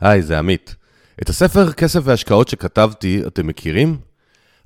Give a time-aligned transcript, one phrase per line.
[0.00, 0.76] היי, זה עמית.
[1.22, 3.96] את הספר כסף והשקעות שכתבתי, אתם מכירים?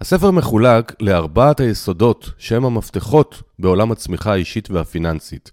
[0.01, 5.50] הספר מחולק לארבעת היסודות שהם המפתחות בעולם הצמיחה האישית והפיננסית.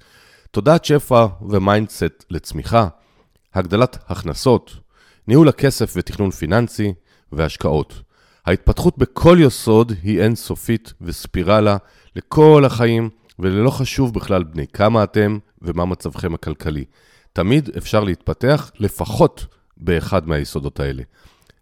[0.52, 2.88] תודעת שפע ו mindset לצמיחה,
[3.54, 4.76] הגדלת הכנסות,
[5.28, 6.94] ניהול הכסף ותכנון פיננסי
[7.32, 8.02] והשקעות.
[8.46, 11.78] ההתפתחות בכל יסוד היא אינסופית וספירלה
[12.16, 13.10] לכל החיים,
[13.40, 16.86] ולא חשוב בכלל בני כמה אתם ומה מצבכם הכלכלי.
[17.34, 19.46] תמיד אפשר להתפתח לפחות
[19.80, 21.04] באחד מהיסודות האלה.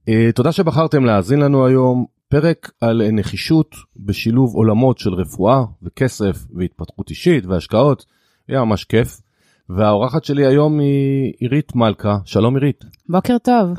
[0.10, 7.10] Uh, תודה שבחרתם להאזין לנו היום, פרק על נחישות בשילוב עולמות של רפואה וכסף והתפתחות
[7.10, 8.06] אישית והשקעות,
[8.48, 9.22] היה ממש כיף.
[9.70, 12.84] והאורחת שלי היום היא עירית מלכה, שלום עירית.
[13.10, 13.70] בוקר טוב.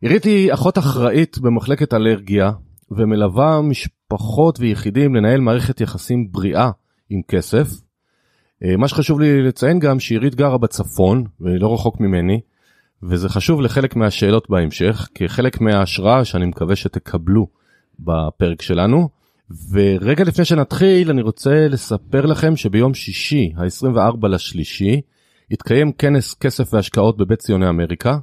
[0.00, 2.52] עירית היא אחות אחראית במחלקת אלרגיה
[2.90, 6.70] ומלווה משפחות ויחידים לנהל מערכת יחסים בריאה
[7.10, 7.68] עם כסף.
[8.64, 12.40] אה, מה שחשוב לי לציין גם שעירית גרה בצפון ולא רחוק ממני
[13.02, 17.46] וזה חשוב לחלק מהשאלות בהמשך כחלק מההשראה שאני מקווה שתקבלו
[17.98, 19.08] בפרק שלנו.
[19.70, 25.00] ורגע לפני שנתחיל אני רוצה לספר לכם שביום שישי ה-24 לשלישי
[25.50, 28.18] התקיים כנס כסף והשקעות בבית ציוני אמריקה.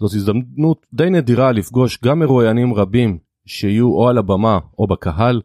[0.00, 5.40] זאת הזדמנות די נדירה לפגוש גם מרואיינים רבים שיהיו או על הבמה או בקהל,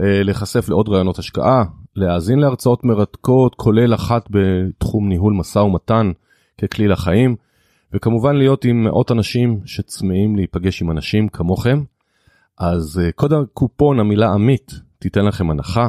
[0.00, 1.64] אה, להיחשף לעוד רעיונות השקעה,
[1.96, 6.10] להאזין להרצאות מרתקות כולל אחת בתחום ניהול משא ומתן
[6.60, 7.36] ככלי לחיים,
[7.92, 11.82] וכמובן להיות עם מאות אנשים שצמאים להיפגש עם אנשים כמוכם.
[12.58, 15.88] אז אה, קוד הקופון המילה עמית תיתן לכם הנחה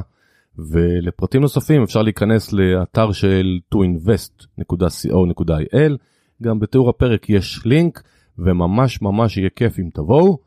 [0.57, 5.97] ולפרטים נוספים אפשר להיכנס לאתר של toinvest.co.il
[6.43, 8.03] גם בתיאור הפרק יש לינק
[8.37, 10.37] וממש ממש יהיה כיף אם תבואו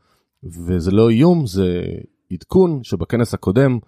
[0.44, 1.82] וזה לא איום זה
[2.32, 3.78] עדכון שבכנס הקודם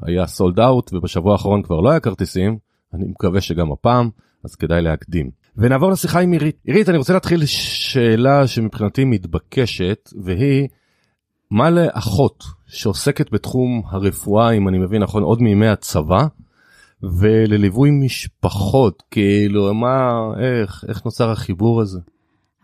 [0.00, 2.58] היה סולד אאוט ובשבוע האחרון כבר לא היה כרטיסים
[2.94, 4.10] אני מקווה שגם הפעם
[4.44, 5.41] אז כדאי להקדים.
[5.56, 6.56] ונעבור לשיחה עם עירית.
[6.64, 10.68] עירית אני רוצה להתחיל שאלה שמבחינתי מתבקשת והיא
[11.50, 16.26] מה לאחות שעוסקת בתחום הרפואה, אם אני מבין נכון, עוד מימי הצבא,
[17.02, 21.98] ולליווי משפחות, כאילו, מה, איך, איך נוצר החיבור הזה?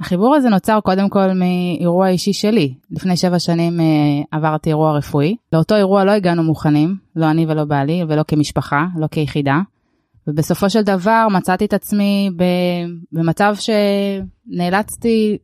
[0.01, 2.75] החיבור הזה נוצר קודם כל מאירוע אישי שלי.
[2.91, 3.87] לפני שבע שנים אה,
[4.39, 5.37] עברתי אירוע רפואי.
[5.53, 9.61] לאותו אירוע לא הגענו מוכנים, לא אני ולא בעלי, ולא כמשפחה, לא כיחידה.
[10.29, 12.31] ובסופו של דבר מצאתי את עצמי
[13.13, 13.55] במצב
[14.49, 15.39] שנאלצתי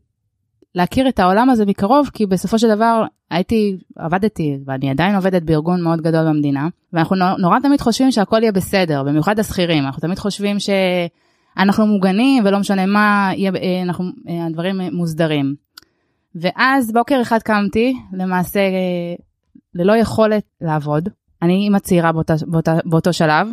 [0.75, 5.83] להכיר את העולם הזה מקרוב, כי בסופו של דבר הייתי, עבדתי, ואני עדיין עובדת בארגון
[5.83, 10.57] מאוד גדול במדינה, ואנחנו נורא תמיד חושבים שהכל יהיה בסדר, במיוחד השכירים, אנחנו תמיד חושבים
[10.59, 15.55] שאנחנו מוגנים ולא משנה מה, יהיה, אה, אנחנו, אה, הדברים מוסדרים.
[16.35, 18.61] ואז בוקר אחד קמתי, למעשה
[19.75, 21.09] ללא יכולת לעבוד.
[21.43, 23.53] אני אימא צעירה באותה, באותה, באותו שלב, אה,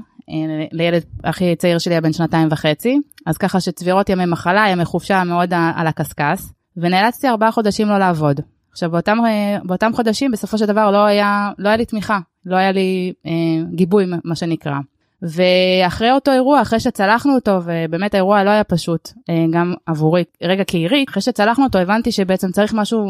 [0.71, 5.23] לילד הכי צעיר שלי היה בן שנתיים וחצי, אז ככה שצבירות ימי מחלה, ימי חופשה
[5.23, 6.41] מאוד על הקשקש.
[6.77, 8.41] ונאלצתי ארבעה חודשים לא לעבוד.
[8.71, 12.55] עכשיו באותם, אה, באותם חודשים בסופו של דבר לא היה, לא היה לי תמיכה, לא
[12.55, 13.31] היה לי אה,
[13.75, 14.79] גיבוי מה שנקרא.
[15.21, 20.63] ואחרי אותו אירוע, אחרי שצלחנו אותו, ובאמת האירוע לא היה פשוט, אה, גם עבורי, רגע
[20.67, 23.07] כעירית, אחרי שצלחנו אותו הבנתי שבעצם צריך משהו,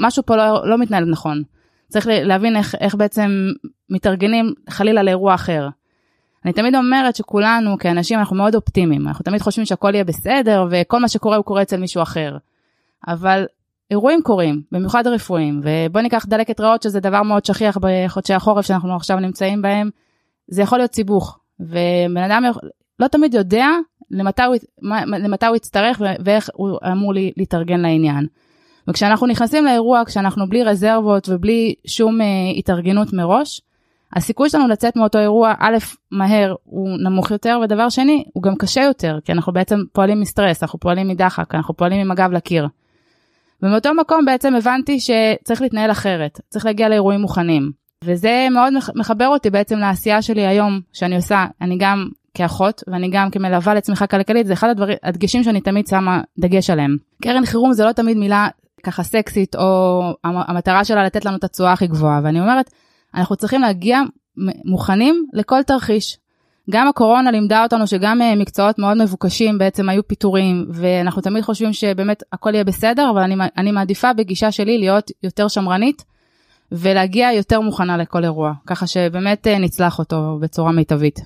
[0.00, 1.42] משהו פה לא, לא מתנהל נכון.
[1.88, 3.48] צריך להבין איך, איך בעצם
[3.90, 5.68] מתארגנים חלילה לאירוע אחר.
[6.44, 11.00] אני תמיד אומרת שכולנו כאנשים אנחנו מאוד אופטימיים, אנחנו תמיד חושבים שהכל יהיה בסדר וכל
[11.00, 12.36] מה שקורה הוא קורה אצל מישהו אחר.
[13.08, 13.46] אבל
[13.90, 18.96] אירועים קורים, במיוחד רפואיים, ובוא ניקח דלקת ריאות שזה דבר מאוד שכיח בחודשי החורף שאנחנו
[18.96, 19.90] עכשיו נמצאים בהם,
[20.48, 22.44] זה יכול להיות סיבוך, ובן אדם
[23.00, 23.68] לא תמיד יודע
[24.10, 24.56] למתי הוא,
[25.06, 28.26] למתי הוא יצטרך ואיך הוא אמור להתארגן לעניין.
[28.88, 32.24] וכשאנחנו נכנסים לאירוע, כשאנחנו בלי רזרבות ובלי שום uh,
[32.58, 33.60] התארגנות מראש,
[34.14, 35.76] הסיכוי שלנו לצאת מאותו אירוע, א',
[36.10, 40.62] מהר הוא נמוך יותר, ודבר שני, הוא גם קשה יותר, כי אנחנו בעצם פועלים מסטרס,
[40.62, 42.68] אנחנו פועלים מדחק, אנחנו פועלים עם הגב לקיר.
[43.62, 47.70] ומאותו מקום בעצם הבנתי שצריך להתנהל אחרת, צריך להגיע לאירועים מוכנים.
[48.04, 53.30] וזה מאוד מחבר אותי בעצם לעשייה שלי היום, שאני עושה, אני גם כאחות ואני גם
[53.30, 56.96] כמלווה לצמיחה כלכלית, זה אחד הדברים, הדגשים שאני תמיד שמה דגש עליהם.
[57.22, 58.48] קרן חירום זה לא תמיד מילה
[58.82, 62.70] ככה סקסית, או המטרה שלה לתת לנו את התשואה הכי גבוהה, ואני אומרת,
[63.14, 64.00] אנחנו צריכים להגיע
[64.64, 66.18] מוכנים לכל תרחיש.
[66.70, 71.72] גם הקורונה לימדה אותנו שגם אה, מקצועות מאוד מבוקשים בעצם היו פיטורים, ואנחנו תמיד חושבים
[71.72, 76.04] שבאמת הכל יהיה בסדר, אבל אני, אני מעדיפה בגישה שלי להיות יותר שמרנית,
[76.72, 81.20] ולהגיע יותר מוכנה לכל אירוע, ככה שבאמת אה, נצלח אותו בצורה מיטבית.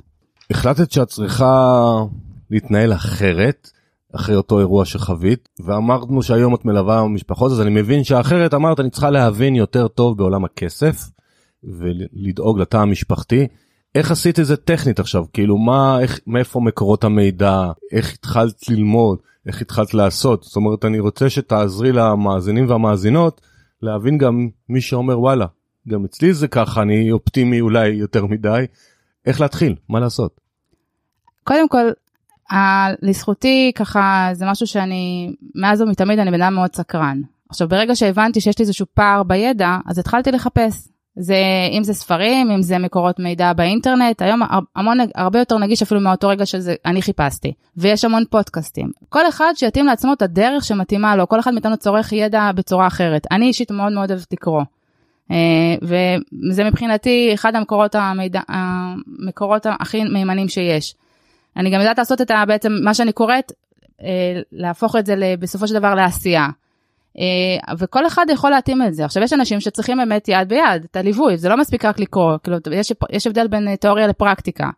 [0.51, 1.83] החלטת שאת צריכה
[2.51, 3.71] להתנהל אחרת
[4.15, 8.91] אחרי אותו אירוע שחווית ואמרנו שהיום את מלווה משפחות אז אני מבין שאחרת אמרת אני
[8.91, 11.11] צריכה להבין יותר טוב בעולם הכסף
[11.65, 13.47] ולדאוג לתא המשפחתי.
[13.95, 19.19] איך עשית את זה טכנית עכשיו כאילו מה איך מאיפה מקורות המידע איך התחלת ללמוד
[19.47, 23.41] איך התחלת לעשות זאת אומרת אני רוצה שתעזרי למאזינים והמאזינות
[23.83, 25.47] להבין גם מי שאומר וואלה
[25.89, 28.65] גם אצלי זה ככה אני אופטימי אולי יותר מדי
[29.27, 30.41] איך להתחיל מה לעשות.
[31.45, 31.91] קודם כל
[33.03, 37.21] לזכותי ככה זה משהו שאני מאז ומתמיד אני בן אדם מאוד סקרן.
[37.49, 40.89] עכשיו ברגע שהבנתי שיש לי איזשהו פער בידע אז התחלתי לחפש.
[41.19, 41.37] זה
[41.73, 44.43] אם זה ספרים אם זה מקורות מידע באינטרנט היום
[44.77, 49.53] המון הרבה יותר נגיש אפילו מאותו רגע שזה אני חיפשתי ויש המון פודקאסטים כל אחד
[49.57, 53.71] שיתאים לעצמו את הדרך שמתאימה לו כל אחד מאיתנו צורך ידע בצורה אחרת אני אישית
[53.71, 54.63] מאוד מאוד אוהבת לקרוא.
[55.31, 60.95] אה, וזה מבחינתי אחד המקורות המידע המקורות הכי מהימנים שיש.
[61.57, 63.53] אני גם יודעת לעשות את ה, בעצם מה שאני קוראת,
[64.03, 66.49] אה, להפוך את זה בסופו של דבר לעשייה.
[67.19, 69.05] אה, וכל אחד יכול להתאים את זה.
[69.05, 72.57] עכשיו יש אנשים שצריכים באמת יד ביד, את הליווי, זה לא מספיק רק לקרוא, כאילו
[72.73, 74.71] יש, יש הבדל בין אה, תיאוריה לפרקטיקה.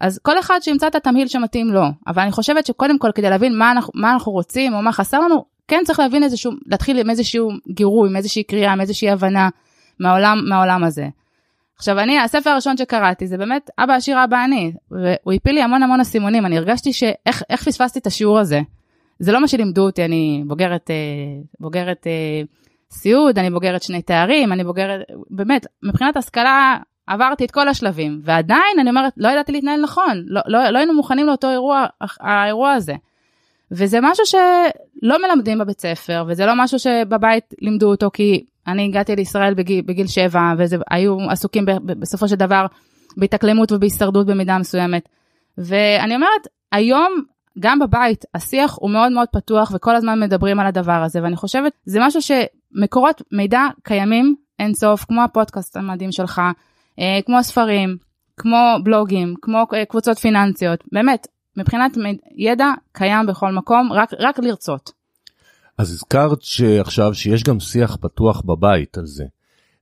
[0.00, 3.58] אז כל אחד שימצא את התמהיל שמתאים לו, אבל אני חושבת שקודם כל כדי להבין
[3.58, 7.10] מה אנחנו, מה אנחנו רוצים או מה חסר לנו, כן צריך להבין איזשהו, להתחיל עם
[7.10, 9.48] איזשהו גירוי, עם איזושהי קריאה, עם איזושהי הבנה
[10.00, 11.08] מהעולם, מהעולם הזה.
[11.76, 15.82] עכשיו אני, הספר הראשון שקראתי זה באמת אבא עשיר אבא אני, והוא הפיל לי המון
[15.82, 18.60] המון אסימונים, אני הרגשתי שאיך פספסתי את השיעור הזה.
[19.18, 20.96] זה לא מה שלימדו אותי, אני בוגרת, אה,
[21.60, 22.42] בוגרת אה,
[22.90, 26.76] סיעוד, אני בוגרת שני תארים, אני בוגרת, באמת, מבחינת השכלה
[27.06, 30.94] עברתי את כל השלבים, ועדיין אני אומרת, לא ידעתי להתנהל נכון, לא, לא, לא היינו
[30.94, 31.86] מוכנים לאותו אירוע,
[32.20, 32.94] האירוע הזה.
[33.70, 39.16] וזה משהו שלא מלמדים בבית ספר, וזה לא משהו שבבית לימדו אותו, כי אני הגעתי
[39.16, 42.66] לישראל בגיל, בגיל שבע, והיו עסוקים ב, ב, בסופו של דבר
[43.16, 45.08] בהתאקלמות ובהישרדות במידה מסוימת.
[45.58, 47.22] ואני אומרת, היום
[47.58, 51.72] גם בבית השיח הוא מאוד מאוד פתוח וכל הזמן מדברים על הדבר הזה ואני חושבת
[51.86, 56.42] זה משהו שמקורות מידע קיימים אין סוף כמו הפודקאסט המדהים שלך
[56.98, 57.96] אה, כמו ספרים
[58.36, 61.26] כמו בלוגים כמו אה, קבוצות פיננסיות באמת
[61.56, 61.96] מבחינת
[62.36, 64.92] ידע קיים בכל מקום רק רק לרצות.
[65.78, 69.24] אז הזכרת שעכשיו שיש גם שיח פתוח בבית על זה.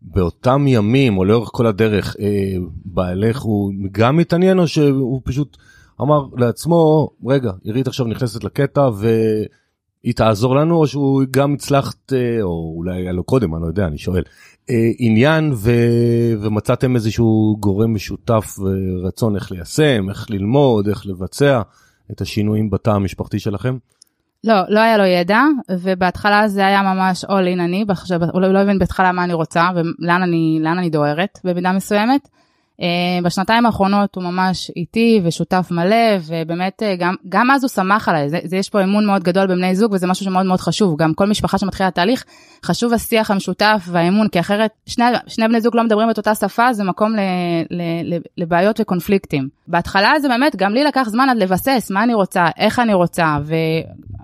[0.03, 2.55] באותם ימים או לאורך כל הדרך אה,
[2.85, 5.57] בעלך הוא גם מתעניין או שהוא פשוט
[6.01, 12.43] אמר לעצמו רגע עירית עכשיו נכנסת לקטע והיא תעזור לנו או שהוא גם הצלחת אה,
[12.43, 14.23] או אולי היה לו קודם אני לא יודע אני שואל
[14.71, 15.71] אה, עניין ו...
[16.41, 21.63] ומצאתם איזשהו גורם משותף ורצון איך ליישם איך ללמוד איך לבצע
[22.11, 23.77] את השינויים בתא המשפחתי שלכם.
[24.45, 25.41] לא, לא היה לו ידע,
[25.71, 27.85] ובהתחלה זה היה ממש all in אני,
[28.33, 32.29] הוא לא הבין בהתחלה מה אני רוצה ולאן אני, אני דוהרת במידה מסוימת.
[32.81, 32.85] Uh,
[33.25, 38.29] בשנתיים האחרונות הוא ממש איתי ושותף מלא ובאמת uh, גם, גם אז הוא שמח עליי,
[38.29, 41.15] זה, זה יש פה אמון מאוד גדול בבני זוג וזה משהו שמאוד מאוד חשוב, גם
[41.15, 42.25] כל משפחה שמתחילה תהליך
[42.65, 46.73] חשוב השיח המשותף והאמון כי אחרת שני, שני בני זוג לא מדברים את אותה שפה
[46.73, 47.21] זה מקום ל,
[47.71, 47.83] ל,
[48.15, 49.49] ל, לבעיות וקונפליקטים.
[49.69, 53.37] בהתחלה זה באמת גם לי לקח זמן עד לבסס מה אני רוצה, איך אני רוצה
[53.43, 53.55] ו,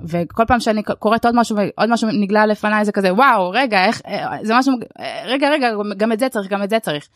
[0.05, 4.03] וכל פעם שאני קוראת עוד משהו ועוד משהו נגלה לפניי זה כזה וואו רגע איך
[4.07, 4.73] אה, זה משהו
[5.25, 7.09] רגע רגע גם את זה צריך גם את זה צריך.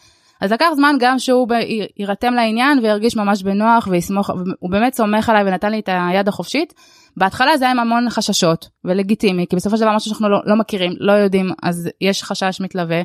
[0.45, 1.49] אז לקח זמן גם שהוא
[1.97, 6.75] יירתם לעניין וירגיש ממש בנוח ויסמוך, הוא באמת סומך עליי ונתן לי את היד החופשית.
[7.17, 10.57] בהתחלה זה היה עם המון חששות ולגיטימי, כי בסופו של דבר משהו שאנחנו לא, לא
[10.57, 13.03] מכירים, לא יודעים, אז יש חשש מתלווה.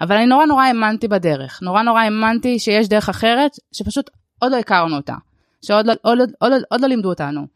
[0.00, 4.56] אבל אני נורא נורא האמנתי בדרך, נורא נורא האמנתי שיש דרך אחרת, שפשוט עוד לא
[4.56, 5.14] הכרנו אותה,
[5.62, 7.46] שעוד לא, עוד, עוד, עוד, עוד לא לימדו אותנו.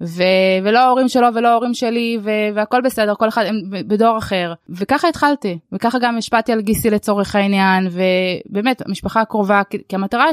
[0.00, 5.08] ו- ולא ההורים שלו ולא ההורים שלי ו- והכל בסדר כל אחד בדור אחר וככה
[5.08, 10.26] התחלתי וככה גם השפעתי על גיסי לצורך העניין ובאמת המשפחה הקרובה כי, כי המטרה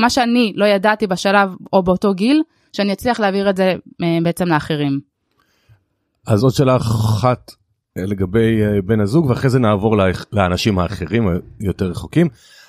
[0.00, 4.46] מה שאני לא ידעתי בשלב או באותו גיל שאני אצליח להעביר את זה אה, בעצם
[4.46, 5.00] לאחרים.
[6.26, 7.52] אז עוד שאלה אחת
[7.98, 9.96] אה, לגבי אה, בן הזוג ואחרי זה נעבור
[10.32, 11.28] לאנשים האחרים
[11.60, 12.28] היותר רחוקים.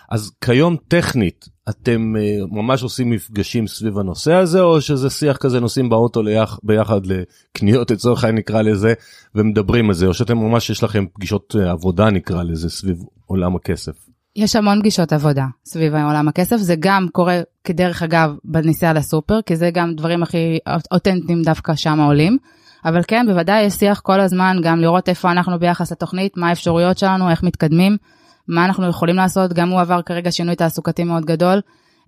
[0.10, 5.60] אז כיום טכנית אתם uh, ממש עושים מפגשים סביב הנושא הזה או שזה שיח כזה
[5.60, 8.94] נוסעים באוטו ליח, ביחד לקניות לצורך העניין נקרא לזה
[9.36, 13.56] ומדברים על זה או שאתם ממש יש לכם פגישות uh, עבודה נקרא לזה סביב עולם
[13.56, 13.94] הכסף.
[14.36, 19.56] יש המון פגישות עבודה סביב עולם הכסף זה גם קורה כדרך אגב בנסיעה לסופר כי
[19.56, 20.60] זה גם דברים הכי
[20.92, 22.38] אותנטיים דווקא שם עולים.
[22.86, 26.98] אבל כן בוודאי יש שיח כל הזמן גם לראות איפה אנחנו ביחס לתוכנית מה האפשרויות
[26.98, 27.98] שלנו איך מתקדמים.
[28.48, 31.62] מה אנחנו יכולים לעשות, גם הוא עבר כרגע שינוי תעסוקתי מאוד גדול.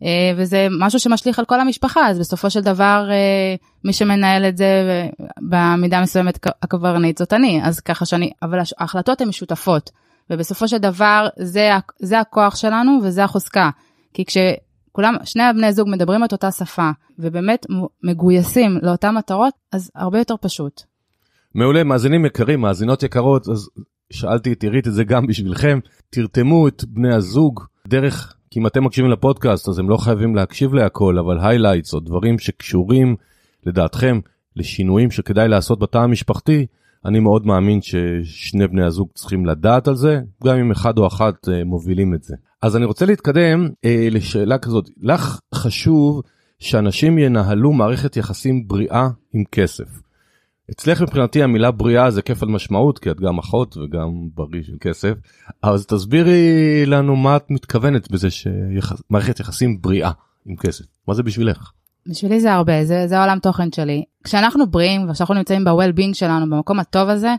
[0.03, 4.57] אה, וזה משהו שמשליך על כל המשפחה, אז בסופו של דבר אה, מי שמנהל את
[4.57, 4.67] זה
[5.49, 9.91] במידה מסוימת הקברניט זאת אני, אז ככה שאני, אבל ההחלטות הן משותפות,
[10.29, 13.69] ובסופו של דבר זה, זה הכוח שלנו וזה החוזקה,
[14.13, 16.89] כי כשכולם, שני הבני זוג מדברים את אותה שפה,
[17.19, 17.65] ובאמת
[18.03, 20.81] מגויסים לאותן מטרות, אז הרבה יותר פשוט.
[21.55, 23.69] מעולה, מאזינים יקרים, מאזינות יקרות, אז
[24.13, 28.83] שאלתי את אירית את זה גם בשבילכם, תרתמו את בני הזוג דרך כי אם אתם
[28.83, 33.15] מקשיבים לפודקאסט אז הם לא חייבים להקשיב להכל, אבל highlights או דברים שקשורים
[33.65, 34.19] לדעתכם
[34.55, 36.65] לשינויים שכדאי לעשות בתא המשפחתי,
[37.05, 41.49] אני מאוד מאמין ששני בני הזוג צריכים לדעת על זה, גם אם אחד או אחת
[41.49, 42.35] אה, מובילים את זה.
[42.61, 46.21] אז אני רוצה להתקדם אה, לשאלה כזאת, לך חשוב
[46.59, 50.04] שאנשים ינהלו מערכת יחסים בריאה עם כסף.
[50.71, 55.13] אצלך מבחינתי המילה בריאה זה כפל משמעות כי את גם אחות וגם בריא של כסף
[55.61, 60.11] אז תסבירי לנו מה את מתכוונת בזה שמערכת יחסים בריאה
[60.45, 61.71] עם כסף מה זה בשבילך.
[62.07, 66.79] בשבילי זה הרבה זה זה העולם תוכן שלי כשאנחנו בריאים וכשאנחנו נמצאים ב-well-being שלנו במקום
[66.79, 67.35] הטוב הזה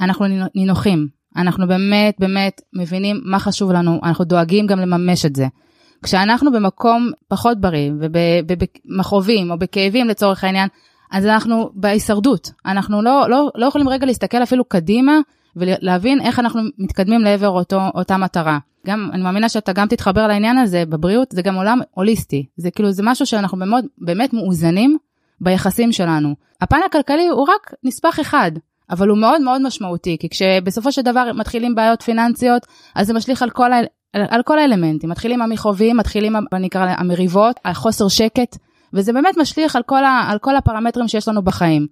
[0.00, 5.46] אנחנו נינוחים אנחנו באמת באמת מבינים מה חשוב לנו אנחנו דואגים גם לממש את זה.
[6.02, 10.68] כשאנחנו במקום פחות בריא ובמכאובים או בכאבים לצורך העניין
[11.12, 15.18] אז אנחנו בהישרדות, אנחנו לא, לא, לא יכולים רגע להסתכל אפילו קדימה
[15.56, 18.58] ולהבין איך אנחנו מתקדמים לעבר אותו, אותה מטרה.
[18.86, 22.92] גם, אני מאמינה שאתה גם תתחבר לעניין הזה בבריאות, זה גם עולם הוליסטי, זה כאילו,
[22.92, 24.98] זה משהו שאנחנו באמת, באמת מאוזנים
[25.40, 26.34] ביחסים שלנו.
[26.60, 28.52] הפן הכלכלי הוא רק נספח אחד,
[28.90, 33.42] אבל הוא מאוד מאוד משמעותי, כי כשבסופו של דבר מתחילים בעיות פיננסיות, אז זה משליך
[33.42, 38.56] על כל, על, על כל האלמנטים, מתחילים המכאובים, מתחילים, נקרא המריבות, החוסר שקט.
[38.92, 41.86] וזה באמת משליך על כל, ה, על כל הפרמטרים שיש לנו בחיים.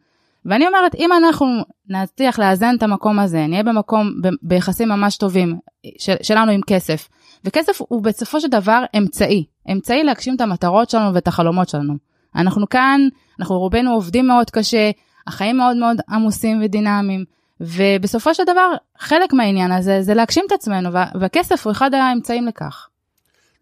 [0.44, 1.46] ואני אומרת, אם אנחנו
[1.88, 5.58] נצליח לאזן את המקום הזה, נהיה במקום, ב, ביחסים ממש טובים
[5.98, 7.08] של, שלנו עם כסף,
[7.44, 11.94] וכסף הוא בסופו של דבר אמצעי, אמצעי להגשים את המטרות שלנו ואת החלומות שלנו.
[12.36, 13.00] אנחנו כאן,
[13.40, 14.90] אנחנו רובנו עובדים מאוד קשה,
[15.26, 17.24] החיים מאוד מאוד עמוסים ודינמיים,
[17.60, 20.90] ובסופו של דבר, חלק מהעניין הזה זה להגשים את עצמנו,
[21.20, 22.88] והכסף הוא אחד האמצעים לכך.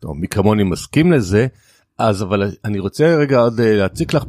[0.00, 1.46] טוב, מי כמוני מסכים לזה,
[1.98, 4.24] אז אבל אני רוצה רגע עוד אה, להציק לך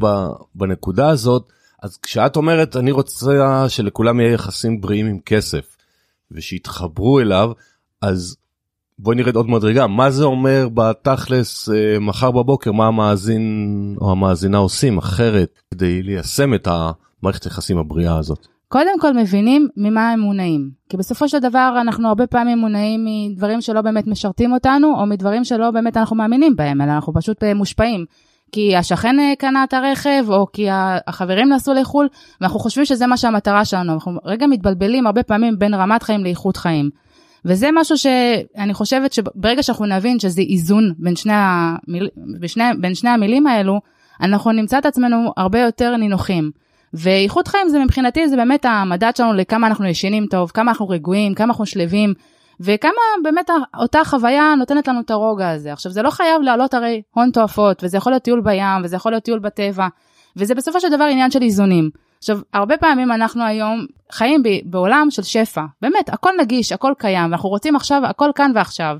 [0.56, 1.52] בנקודה הזאת.
[1.84, 5.76] אז כשאת אומרת אני רוצה שלכולם יהיה יחסים בריאים עם כסף
[6.32, 7.52] ושיתחברו אליו
[8.02, 8.36] אז
[9.00, 9.88] בואי נרד עוד מדרגה.
[9.88, 12.72] מה זה אומר בתכלס אה, מחר בבוקר?
[12.72, 18.48] מה המאזין או המאזינה עושים אחרת כדי ליישם את המערכת היחסים הבריאה הזאת.
[18.72, 20.70] קודם כל מבינים ממה הם מונעים.
[20.90, 25.44] כי בסופו של דבר אנחנו הרבה פעמים מונעים מדברים שלא באמת משרתים אותנו, או מדברים
[25.44, 28.06] שלא באמת אנחנו מאמינים בהם, אלא אנחנו פשוט אה, מושפעים.
[28.52, 30.68] כי השכן אה, קנה את הרכב, או כי
[31.08, 32.08] החברים נסעו לחו"ל,
[32.42, 33.94] ואנחנו חושבים שזה מה שהמטרה שלנו.
[33.94, 36.90] אנחנו רגע מתבלבלים הרבה פעמים בין רמת חיים לאיכות חיים.
[37.46, 42.10] וזה משהו שאני חושבת שברגע שאנחנו נבין שזה איזון בין שני, המיל...
[42.40, 42.64] בשני...
[42.82, 43.82] בין שני המילים האלו,
[44.22, 46.52] אנחנו נמצא את עצמנו הרבה יותר נינוחים.
[46.94, 51.34] ואיכות חיים זה מבחינתי זה באמת המדד שלנו לכמה אנחנו ישנים טוב, כמה אנחנו רגועים,
[51.34, 52.14] כמה אנחנו שלווים,
[52.60, 52.92] וכמה
[53.24, 55.74] באמת אותה חוויה נותנת לנו את הרוגע הזה.
[55.74, 59.12] עכשיו זה לא חייב לעלות הרי הון תועפות, וזה יכול להיות טיול בים, וזה יכול
[59.12, 59.88] להיות טיול בטבע,
[60.36, 61.90] וזה בסופו של דבר עניין של איזונים.
[62.18, 67.50] עכשיו, הרבה פעמים אנחנו היום חיים בעולם של שפע, באמת, הכל נגיש, הכל קיים, ואנחנו
[67.50, 68.98] רוצים עכשיו, הכל כאן ועכשיו.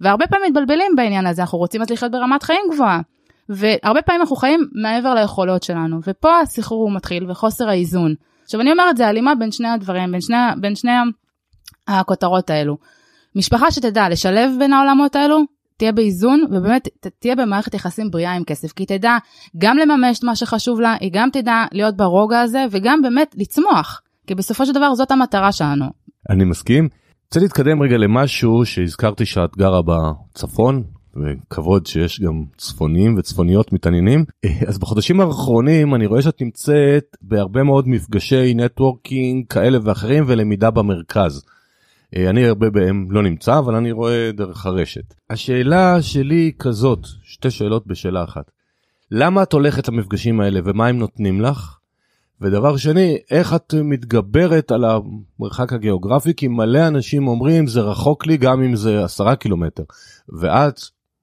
[0.00, 3.00] והרבה פעמים מתבלבלים בעניין הזה, אנחנו רוצים אז לחיות ברמת חיים גבוהה.
[3.48, 8.14] והרבה פעמים אנחנו חיים מעבר ליכולות שלנו, ופה הסחרור מתחיל וחוסר האיזון.
[8.44, 10.92] עכשיו אני אומרת, זה הלימה בין שני הדברים, בין שני, בין שני
[11.88, 12.76] הכותרות האלו.
[13.36, 15.44] משפחה שתדע לשלב בין העולמות האלו,
[15.76, 16.88] תהיה באיזון ובאמת
[17.18, 19.16] תהיה במערכת יחסים בריאה עם כסף, כי היא תדע
[19.58, 24.00] גם לממש את מה שחשוב לה, היא גם תדע להיות ברוגע הזה וגם באמת לצמוח,
[24.26, 25.86] כי בסופו של דבר זאת המטרה שלנו.
[26.30, 26.88] אני מסכים.
[27.24, 30.82] רוצה להתקדם רגע למשהו שהזכרתי שאת גרה בצפון,
[31.16, 34.24] וכבוד שיש גם צפונים וצפוניות מתעניינים
[34.68, 41.44] אז בחודשים האחרונים אני רואה שאת נמצאת בהרבה מאוד מפגשי נטוורקינג כאלה ואחרים ולמידה במרכז.
[42.16, 45.14] אני הרבה בהם לא נמצא אבל אני רואה דרך הרשת.
[45.30, 48.50] השאלה שלי היא כזאת שתי שאלות בשאלה אחת.
[49.10, 51.78] למה את הולכת למפגשים האלה ומה הם נותנים לך?
[52.40, 56.34] ודבר שני, איך את מתגברת על המרחק הגיאוגרפי?
[56.34, 59.82] כי מלא אנשים אומרים זה רחוק לי גם אם זה עשרה קילומטר.
[60.40, 60.80] ואת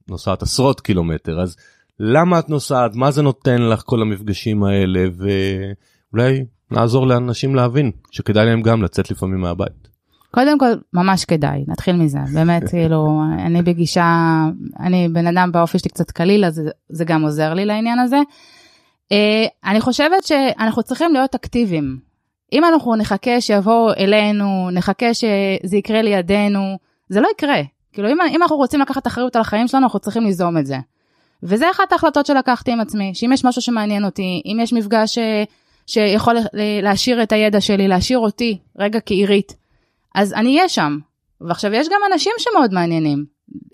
[0.08, 1.56] נוסעת עשרות קילומטר אז
[2.00, 8.46] למה את נוסעת מה זה נותן לך כל המפגשים האלה ואולי נעזור לאנשים להבין שכדאי
[8.46, 9.96] להם גם לצאת לפעמים מהבית.
[10.32, 14.06] קודם כל ממש כדאי נתחיל מזה באמת כאילו אני בגישה
[14.80, 18.20] אני בן אדם באופי שלי קצת קליל אז זה גם עוזר לי לעניין הזה.
[19.12, 22.00] אה, אני חושבת שאנחנו צריכים להיות אקטיביים.
[22.54, 26.78] אם אנחנו נחכה שיבואו אלינו נחכה שזה יקרה לידינו
[27.10, 27.62] זה לא יקרה
[27.96, 30.78] כאילו אם, אם אנחנו רוצים לקחת אחריות על החיים שלנו אנחנו צריכים ליזום את זה.
[31.44, 35.20] וזה אחת ההחלטות שלקחתי עם עצמי, שאם יש משהו שמעניין אותי, אם יש מפגש ש...
[35.88, 36.36] שיכול
[36.84, 39.56] להשאיר את הידע שלי, להשאיר אותי רגע כעירית,
[40.16, 40.98] אז אני אהיה שם.
[41.42, 43.26] ועכשיו יש גם אנשים שמאוד מעניינים,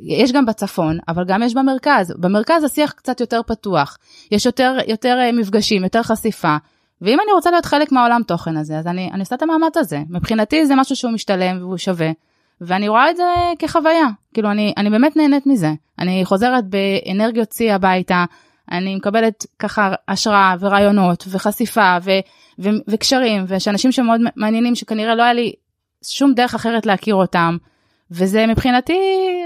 [0.01, 2.13] יש גם בצפון, אבל גם יש במרכז.
[2.17, 3.97] במרכז השיח קצת יותר פתוח,
[4.31, 6.55] יש יותר, יותר אה, מפגשים, יותר חשיפה.
[7.01, 9.99] ואם אני רוצה להיות חלק מהעולם תוכן הזה, אז אני, אני עושה את המאמץ הזה.
[10.09, 12.11] מבחינתי זה משהו שהוא משתלם והוא שווה,
[12.61, 13.23] ואני רואה את זה
[13.59, 14.07] כחוויה.
[14.33, 15.71] כאילו, אני, אני באמת נהנית מזה.
[15.99, 18.25] אני חוזרת באנרגיות שיא הביתה,
[18.71, 22.11] אני מקבלת ככה השראה ורעיונות וחשיפה ו,
[22.59, 25.53] ו, וקשרים, ויש אנשים שמאוד מעניינים שכנראה לא היה לי
[26.03, 27.57] שום דרך אחרת להכיר אותם.
[28.11, 28.99] וזה מבחינתי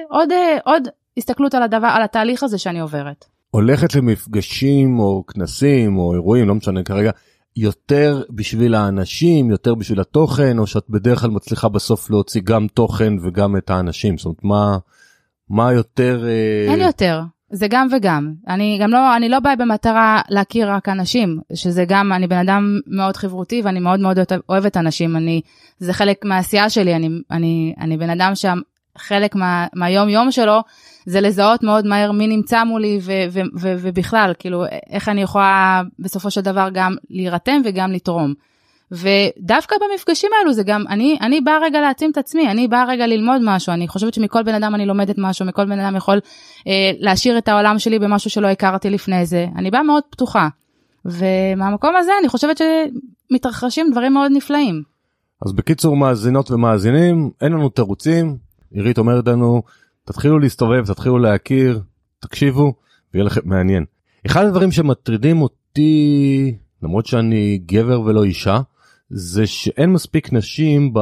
[0.09, 0.29] עוד,
[0.65, 3.25] עוד הסתכלות על הדבר, על התהליך הזה שאני עוברת.
[3.51, 7.11] הולכת למפגשים או כנסים או אירועים, לא משנה כרגע,
[7.55, 13.13] יותר בשביל האנשים, יותר בשביל התוכן, או שאת בדרך כלל מצליחה בסוף להוציא גם תוכן
[13.23, 14.17] וגם את האנשים?
[14.17, 14.77] זאת אומרת, מה,
[15.49, 16.25] מה יותר...
[16.27, 17.21] אה, אין יותר.
[17.49, 18.33] זה גם וגם.
[18.47, 22.79] אני גם לא, אני לא באה במטרה להכיר רק אנשים, שזה גם, אני בן אדם
[22.87, 24.19] מאוד חברותי ואני מאוד מאוד
[24.49, 25.41] אוהבת אנשים, אני,
[25.79, 28.35] זה חלק מהעשייה שלי, אני, אני, אני בן אדם
[28.97, 30.59] שחלק מה, מהיום יום שלו
[31.05, 35.81] זה לזהות מאוד מהר מי נמצא מולי ו, ו, ו, ובכלל, כאילו, איך אני יכולה
[35.99, 38.33] בסופו של דבר גם להירתם וגם לתרום.
[38.91, 43.07] ודווקא במפגשים האלו זה גם, אני, אני באה רגע להעצים את עצמי, אני באה רגע
[43.07, 46.19] ללמוד משהו, אני חושבת שמכל בן אדם אני לומדת משהו, מכל בן אדם יכול
[46.67, 50.47] אה, להשאיר את העולם שלי במשהו שלא הכרתי לפני זה, אני באה מאוד פתוחה.
[51.05, 54.83] ומהמקום הזה אני חושבת שמתרחשים דברים מאוד נפלאים.
[55.45, 58.37] אז בקיצור מאזינות ומאזינים, אין לנו תירוצים,
[58.75, 59.63] עירית אומרת לנו,
[60.05, 61.81] תתחילו להסתובב, תתחילו להכיר,
[62.19, 62.73] תקשיבו,
[63.13, 63.85] ויהיה לכם מעניין.
[64.25, 68.61] אחד הדברים שמטרידים אותי, למרות שאני גבר ולא אישה,
[69.09, 70.93] זה שאין מספיק נשים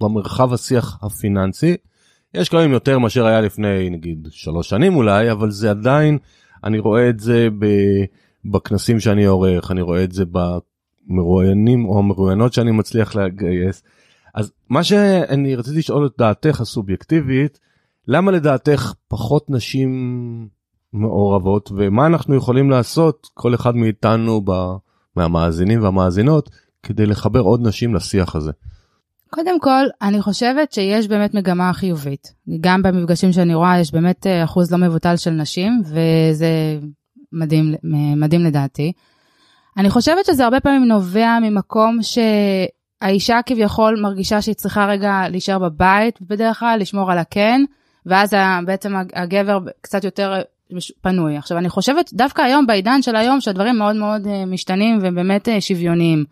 [0.00, 1.76] במרחב השיח הפיננסי.
[2.34, 6.18] יש כמה יותר מאשר היה לפני נגיד שלוש שנים אולי, אבל זה עדיין,
[6.64, 7.48] אני רואה את זה
[8.44, 13.82] בכנסים שאני עורך, אני רואה את זה במרואיינים או המרואיינות שאני מצליח לגייס.
[14.34, 17.58] אז מה שאני רציתי לשאול את דעתך הסובייקטיבית,
[18.08, 20.48] למה לדעתך פחות נשים
[20.92, 24.50] מעורבות ומה אנחנו יכולים לעשות כל אחד מאיתנו ב...
[25.16, 26.50] מהמאזינים והמאזינות
[26.82, 28.52] כדי לחבר עוד נשים לשיח הזה?
[29.30, 32.34] קודם כל, אני חושבת שיש באמת מגמה חיובית.
[32.60, 36.78] גם במפגשים שאני רואה, יש באמת אה, אחוז לא מבוטל של נשים, וזה
[37.32, 37.74] מדהים,
[38.16, 38.92] מדהים לדעתי.
[39.76, 41.98] אני חושבת שזה הרבה פעמים נובע ממקום
[43.02, 47.60] שהאישה כביכול מרגישה שהיא צריכה רגע להישאר בבית, בדרך כלל לשמור על הקן,
[48.06, 48.34] ואז
[48.66, 50.42] בעצם הגבר קצת יותר
[51.00, 51.36] פנוי.
[51.36, 55.60] עכשיו אני חושבת דווקא היום בעידן של היום שהדברים מאוד מאוד אה, משתנים ובאמת אה,
[55.60, 56.24] שוויוניים.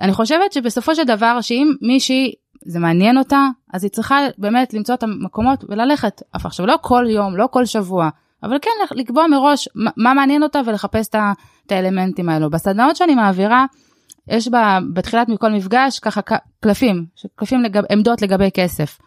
[0.00, 2.32] אני חושבת שבסופו של דבר שאם מישהי
[2.64, 7.36] זה מעניין אותה אז היא צריכה באמת למצוא את המקומות וללכת עכשיו לא כל יום
[7.36, 8.08] לא כל שבוע
[8.42, 13.66] אבל כן לקבוע מראש מה מעניין אותה ולחפש את האלמנטים האלו בסדנאות שאני מעבירה
[14.28, 16.20] יש בה בתחילת מכל מפגש ככה
[16.60, 18.98] קלפים קלפים לגב, עמדות לגבי כסף.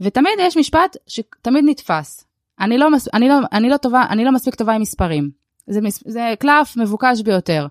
[0.00, 2.28] ותמיד יש משפט שתמיד נתפס
[2.60, 5.30] אני לא, אני לא, אני לא טובה, אני לא מספיק טובה עם מספרים.
[5.66, 7.66] זה, זה קלף מבוקש ביותר.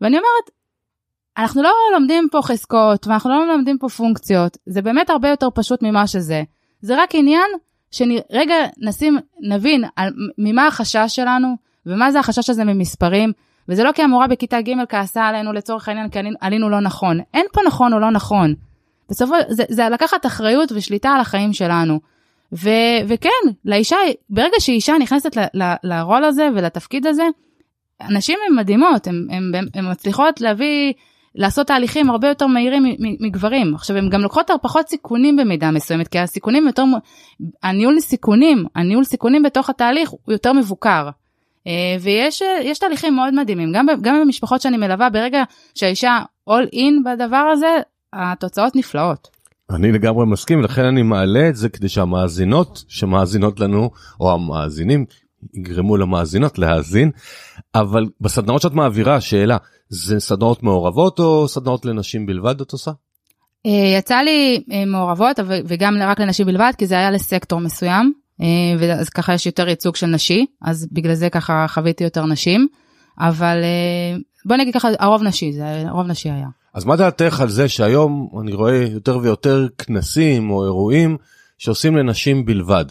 [0.00, 0.50] ואני אומרת,
[1.36, 5.82] אנחנו לא לומדים פה חזקות, ואנחנו לא לומדים פה פונקציות, זה באמת הרבה יותר פשוט
[5.82, 6.42] ממה שזה.
[6.80, 7.50] זה רק עניין
[7.90, 13.32] שרגע נשים, נבין על, ממה החשש שלנו, ומה זה החשש הזה ממספרים,
[13.68, 17.20] וזה לא כי המורה בכיתה ג' כעסה עלינו לצורך העניין כי עלינו לא נכון.
[17.34, 18.54] אין פה נכון או לא נכון.
[19.10, 22.00] בסופו, זה, זה לקחת אחריות ושליטה על החיים שלנו.
[22.52, 22.70] ו,
[23.08, 23.28] וכן,
[23.64, 23.96] לאישה,
[24.30, 27.22] ברגע שאישה נכנסת ל, ל, לרול הזה ולתפקיד הזה,
[28.10, 29.06] נשים הן מדהימות,
[29.74, 30.92] הן מצליחות להביא,
[31.34, 32.82] לעשות תהליכים הרבה יותר מהירים
[33.20, 33.74] מגברים.
[33.74, 36.84] עכשיו, הן גם לוקחות פחות סיכונים במידה מסוימת, כי הסיכונים יותר,
[37.62, 41.08] הניהול סיכונים, הניהול סיכונים בתוך התהליך הוא יותר מבוקר.
[41.68, 45.42] אה, ויש תהליכים מאוד מדהימים, גם, גם במשפחות שאני מלווה, ברגע
[45.74, 46.18] שהאישה
[46.50, 47.76] all in בדבר הזה,
[48.12, 49.38] התוצאות נפלאות.
[49.70, 55.04] אני לגמרי מסכים לכן אני מעלה את זה כדי שהמאזינות שמאזינות לנו או המאזינים
[55.54, 57.10] יגרמו למאזינות להאזין
[57.74, 59.56] אבל בסדנאות שאת מעבירה שאלה
[59.88, 62.90] זה סדנאות מעורבות או סדנאות לנשים בלבד את עושה?
[63.66, 68.27] אה, יצא לי אה, מעורבות וגם רק לנשים בלבד כי זה היה לסקטור מסוים אה,
[68.78, 72.68] ואז ככה יש יותר ייצוג של נשי אז בגלל זה ככה חוויתי יותר נשים
[73.20, 73.56] אבל
[74.44, 76.48] בוא נגיד ככה הרוב נשי זה הרוב נשי היה.
[76.74, 81.16] אז מה דעתך על זה שהיום אני רואה יותר ויותר כנסים או אירועים
[81.58, 82.84] שעושים לנשים בלבד?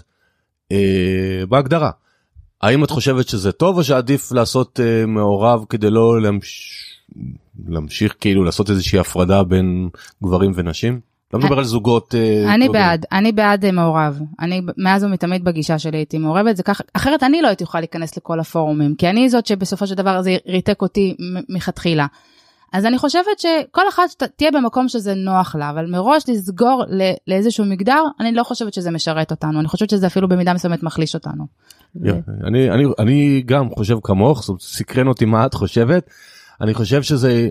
[0.71, 1.91] אה, בהגדרה.
[2.61, 6.83] האם את חושבת שזה טוב או שעדיף לעשות אה, מעורב כדי לא להמש...
[7.67, 9.89] להמשיך כאילו לעשות איזושהי הפרדה בין
[10.23, 11.06] גברים ונשים?
[11.33, 12.15] לא מדבר על זוגות.
[12.15, 12.69] אה, אני.
[12.69, 14.19] בעד, אני בעד אה, מעורב.
[14.39, 18.17] אני מאז ומתמיד בגישה שלי הייתי מעורבת, זה ככה, אחרת אני לא הייתי יכולה להיכנס
[18.17, 21.15] לכל הפורומים, כי אני זאת שבסופו של דבר זה ריתק אותי
[21.49, 22.05] מלכתחילה.
[22.73, 26.83] אז אני חושבת שכל אחת תהיה במקום שזה נוח לה, אבל מראש לסגור
[27.27, 31.15] לאיזשהו מגדר, אני לא חושבת שזה משרת אותנו, אני חושבת שזה אפילו במידה מסוימת מחליש
[31.15, 31.45] אותנו.
[31.95, 32.09] ו-
[32.47, 36.09] אני, אני, אני גם חושב כמוך, זאת אומרת, סקרן אותי מה את חושבת.
[36.61, 37.49] אני חושב שזה,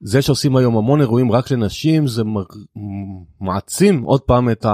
[0.00, 2.22] זה שעושים היום המון אירועים רק לנשים, זה
[3.40, 4.66] מעצים עוד פעם את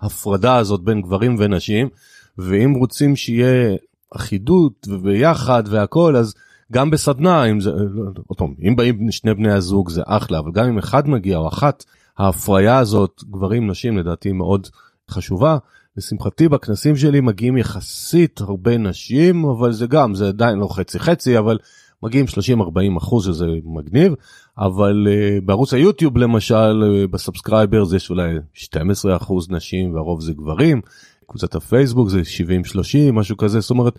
[0.00, 1.88] ההפרדה הזאת בין גברים ונשים,
[2.38, 3.76] ואם רוצים שיהיה
[4.16, 6.34] אחידות וביחד והכל, אז
[6.72, 7.70] גם בסדנה, אם זה,
[8.26, 11.48] עוד פעם, אם באים שני בני הזוג זה אחלה, אבל גם אם אחד מגיע או
[11.48, 11.84] אחת,
[12.18, 14.68] ההפריה הזאת, גברים, נשים, לדעתי מאוד
[15.10, 15.58] חשובה.
[15.96, 21.38] לשמחתי בכנסים שלי מגיעים יחסית הרבה נשים אבל זה גם זה עדיין לא חצי חצי
[21.38, 21.58] אבל
[22.02, 24.14] מגיעים 30-40 אחוז שזה מגניב
[24.58, 30.32] אבל אה, בערוץ היוטיוב למשל אה, ב subscribers יש אולי 12 אחוז נשים והרוב זה
[30.32, 30.80] גברים.
[31.26, 32.20] קבוצת הפייסבוק זה
[33.10, 33.60] 70-30 משהו כזה.
[33.60, 33.98] זאת אומרת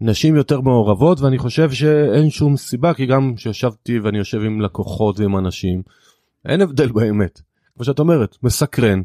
[0.00, 5.20] נשים יותר מעורבות ואני חושב שאין שום סיבה כי גם שישבתי ואני יושב עם לקוחות
[5.20, 5.82] ועם אנשים
[6.44, 7.40] אין הבדל באמת.
[7.76, 9.02] כמו שאת אומרת מסקרן.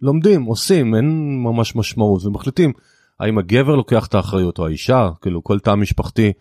[0.00, 2.24] לומדים עושים אין ממש משמעות.
[2.24, 2.72] ומחליטים
[3.20, 5.10] האם הגבר לוקח את האחריות או האישה?
[5.22, 6.32] כאילו כל תא משפחתי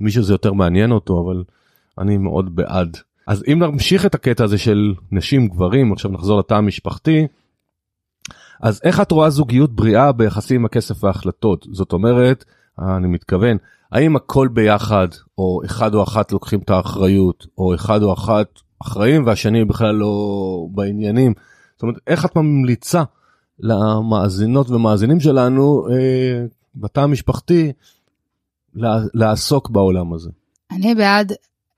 [0.00, 1.44] מי שזה יותר מעניין אותו אבל
[1.98, 6.54] אני מאוד בעד אז אם נמשיך את הקטע הזה של נשים גברים עכשיו נחזור לתא
[6.54, 7.26] המשפחתי.
[8.60, 12.44] אז איך את רואה זוגיות בריאה ביחסים עם הכסף וההחלטות זאת אומרת
[12.78, 13.56] אני מתכוון
[13.92, 18.46] האם הכל ביחד או אחד או אחת לוקחים את האחריות או אחד או אחת
[18.82, 21.32] אחראים והשני בכלל לא בעניינים.
[21.74, 23.02] זאת אומרת איך את ממליצה
[23.60, 27.72] למאזינות ומאזינים שלנו אה, בתא המשפחתי
[29.14, 30.30] לעסוק בעולם הזה.
[30.70, 31.32] אני בעד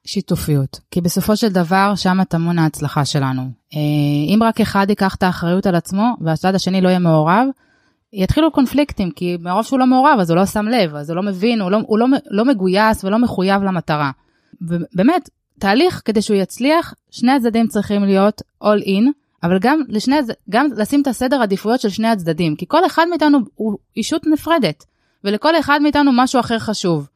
[0.05, 3.43] שיתופיות, כי בסופו של דבר שם טמון ההצלחה שלנו.
[3.75, 7.47] אה, אם רק אחד ייקח את האחריות על עצמו והצד השני לא יהיה מעורב,
[8.13, 11.23] יתחילו קונפליקטים, כי מרוב שהוא לא מעורב אז הוא לא שם לב, אז הוא לא
[11.23, 14.11] מבין, הוא לא, הוא לא, לא מגויס ולא מחויב למטרה.
[14.63, 19.05] ובאמת, תהליך כדי שהוא יצליח, שני הצדדים צריכים להיות all in,
[19.43, 20.17] אבל גם, לשני,
[20.51, 24.85] גם לשים את הסדר עדיפויות של שני הצדדים, כי כל אחד מאיתנו הוא אישות נפרדת,
[25.27, 27.09] ולכל אחד מאיתנו משהו אחר חשוב.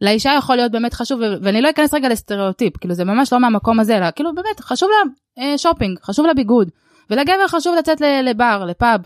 [0.00, 3.80] לאישה יכול להיות באמת חשוב, ואני לא אכנס רגע לסטריאוטיפ, כאילו זה ממש לא מהמקום
[3.80, 5.10] הזה, אלא כאילו באמת חשוב לה
[5.44, 6.70] אה, שופינג, חשוב לה ביגוד,
[7.10, 9.00] ולגבר חשוב לצאת לבר, לפאב,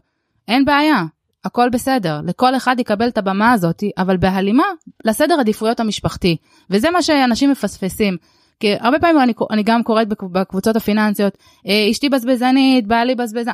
[0.48, 1.02] אין בעיה,
[1.44, 4.64] הכל בסדר, לכל אחד יקבל את הבמה הזאת, אבל בהלימה
[5.04, 6.36] לסדר עדיפויות המשפחתי,
[6.70, 8.16] וזה מה שאנשים מפספסים.
[8.60, 13.52] כי הרבה פעמים אני, אני גם קוראת בק- בקבוצות הפיננסיות, אה, אשתי בזבזנית, בעלי בזבזן.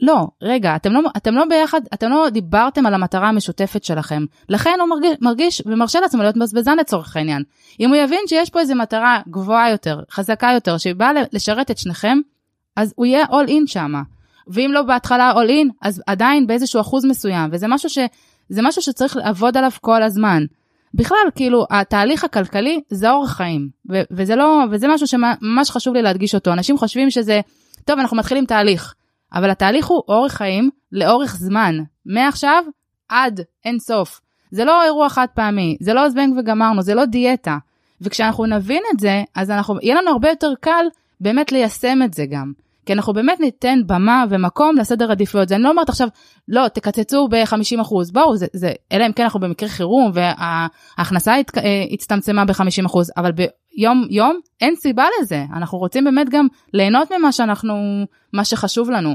[0.00, 4.24] לא, רגע, אתם לא, אתם לא ביחד, אתם לא דיברתם על המטרה המשותפת שלכם.
[4.48, 7.42] לכן הוא מרגיש, מרגיש ומרשה לעצמו להיות בזבזן לצורך העניין.
[7.80, 12.18] אם הוא יבין שיש פה איזו מטרה גבוהה יותר, חזקה יותר, שבאה לשרת את שניכם,
[12.76, 14.02] אז הוא יהיה all in שמה.
[14.48, 17.98] ואם לא בהתחלה all in, אז עדיין באיזשהו אחוז מסוים, וזה משהו, ש,
[18.62, 20.44] משהו שצריך לעבוד עליו כל הזמן.
[20.94, 26.02] בכלל, כאילו, התהליך הכלכלי זה אורח חיים, ו- וזה לא, וזה משהו שממש חשוב לי
[26.02, 26.52] להדגיש אותו.
[26.52, 27.40] אנשים חושבים שזה,
[27.84, 28.94] טוב, אנחנו מתחילים תהליך,
[29.34, 31.74] אבל התהליך הוא אורך חיים לאורך זמן,
[32.06, 32.64] מעכשיו
[33.08, 34.20] עד אין סוף.
[34.50, 37.56] זה לא אירוע חד פעמי, זה לא זבנג וגמרנו, זה לא דיאטה.
[38.00, 40.84] וכשאנחנו נבין את זה, אז אנחנו, יהיה לנו הרבה יותר קל
[41.20, 42.52] באמת ליישם את זה גם.
[42.86, 45.48] כי אנחנו באמת ניתן במה ומקום לסדר עדיפויות.
[45.48, 46.08] זה אני לא אומרת עכשיו,
[46.48, 48.10] לא, תקצצו ב-50 אחוז.
[48.10, 51.62] בואו, זה, זה, אלא אם כן אנחנו במקרה חירום וההכנסה הת, אה,
[51.92, 53.32] הצטמצמה ב-50 אחוז, אבל
[53.80, 55.44] ביום יום אין סיבה לזה.
[55.56, 57.74] אנחנו רוצים באמת גם ליהנות ממה שאנחנו,
[58.32, 59.14] מה שחשוב לנו.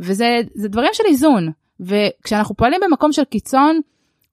[0.00, 1.48] וזה זה דברים של איזון.
[1.80, 3.80] וכשאנחנו פועלים במקום של קיצון,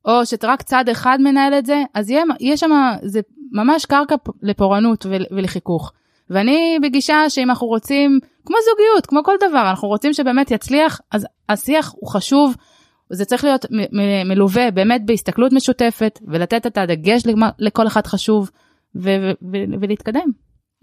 [0.05, 2.71] או שרק צד אחד מנהל את זה, אז יהיה, יהיה שם,
[3.03, 3.19] זה
[3.51, 5.91] ממש קרקע לפורענות ול, ולחיכוך.
[6.29, 11.27] ואני בגישה שאם אנחנו רוצים, כמו זוגיות, כמו כל דבר, אנחנו רוצים שבאמת יצליח, אז
[11.49, 12.55] השיח הוא חשוב,
[13.09, 13.65] זה צריך להיות
[14.25, 17.23] מלווה באמת בהסתכלות משותפת, ולתת את הדגש
[17.59, 18.49] לכל אחד חשוב,
[19.81, 20.29] ולהתקדם.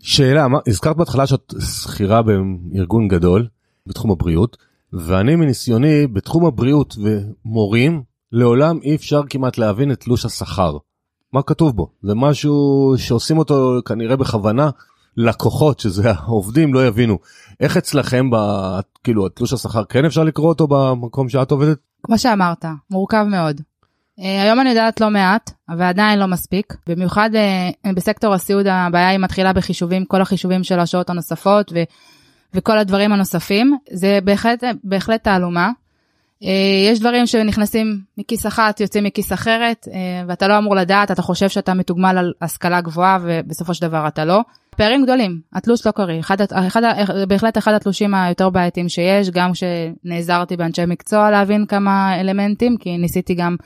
[0.03, 3.49] שאלה, מה, הזכרת בהתחלה שאת שכירה בארגון גדול
[3.87, 4.57] בתחום הבריאות,
[4.93, 10.77] ואני מניסיוני בתחום הבריאות ומורים, לעולם אי אפשר כמעט להבין את תלוש השכר.
[11.33, 11.91] מה כתוב בו?
[12.03, 14.71] זה משהו שעושים אותו כנראה בכוונה.
[15.17, 17.19] לקוחות שזה העובדים לא יבינו
[17.61, 18.37] איך אצלכם ב...
[19.05, 23.61] כאילו התלוש השכר כן אפשר לקרוא אותו במקום שאת עובדת כמו שאמרת, מורכב מאוד.
[24.21, 26.75] אה, היום אני יודעת לא מעט, אבל עדיין לא מספיק.
[26.87, 31.83] במיוחד אה, בסקטור הסיעוד הבעיה היא מתחילה בחישובים, כל החישובים של השעות הנוספות ו,
[32.55, 33.79] וכל הדברים הנוספים.
[33.93, 35.71] זה בהחלט, בהחלט תעלומה.
[36.45, 39.89] אה, יש דברים שנכנסים מכיס אחת, יוצאים מכיס אחרת,
[40.29, 44.25] ואתה לא אמור לדעת, אתה חושב שאתה מתוגמל על השכלה גבוהה, ובסופו של דבר אתה
[44.25, 44.41] לא.
[44.77, 46.83] פערים גדולים, התלוש לא קריא, אחד, אחד,
[47.29, 53.35] בהחלט אחד התלושים היותר בעייתיים שיש, גם כשנעזרתי באנשי מקצוע להבין כמה אלמנטים, כי ניסיתי
[53.35, 53.57] גם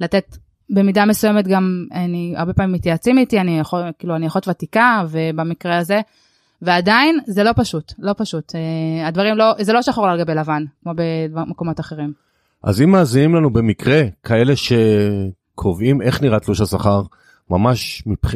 [0.00, 0.36] לתת
[0.70, 5.78] במידה מסוימת גם, אני הרבה פעמים מתייעצים איתי, אני יכול, כאילו אני אחות ותיקה, ובמקרה
[5.78, 6.00] הזה,
[6.62, 8.52] ועדיין זה לא פשוט, לא פשוט.
[8.54, 10.92] אה, הדברים לא, זה לא שחור על גבי לבן, כמו
[11.32, 12.12] במקומות אחרים.
[12.62, 17.02] אז אם מאזינים לנו במקרה, כאלה שקובעים איך נראה תלוש השכר,
[17.50, 18.34] ממש, מבח...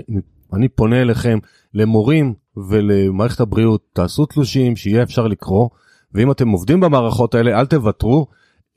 [0.53, 1.39] אני פונה אליכם,
[1.75, 5.69] למורים ולמערכת הבריאות, תעשו תלושים שיהיה אפשר לקרוא,
[6.15, 8.27] ואם אתם עובדים במערכות האלה, אל תוותרו.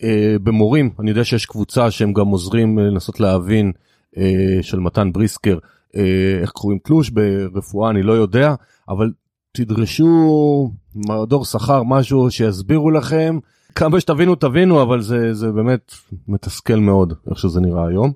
[0.03, 3.71] אה, במורים, אני יודע שיש קבוצה שהם גם עוזרים אה, לנסות להבין,
[4.17, 5.57] אה, של מתן בריסקר,
[5.95, 8.55] אה, איך קוראים תלוש ברפואה, אני לא יודע,
[8.89, 9.11] אבל
[9.51, 13.39] תדרשו מדור שכר משהו שיסבירו לכם.
[13.75, 15.93] כמה שתבינו תבינו אבל זה זה באמת
[16.27, 18.11] מתסכל מאוד איך שזה נראה היום.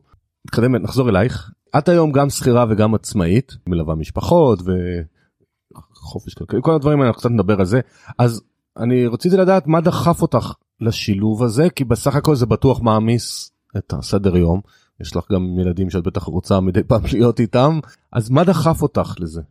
[0.46, 1.52] נתקדם נחזור אלייך.
[1.78, 4.60] את היום גם שכירה וגם עצמאית מלווה משפחות
[5.96, 7.80] וחופש כלכלי כל הדברים האלה אנחנו קצת נדבר על זה.
[8.18, 8.42] אז
[8.78, 13.94] אני רציתי לדעת מה דחף אותך לשילוב הזה כי בסך הכל זה בטוח מעמיס את
[13.94, 14.62] הסדר יום
[15.02, 17.80] יש לך גם ילדים שאת בטח רוצה מדי פעם להיות איתם
[18.12, 19.42] אז מה דחף אותך לזה.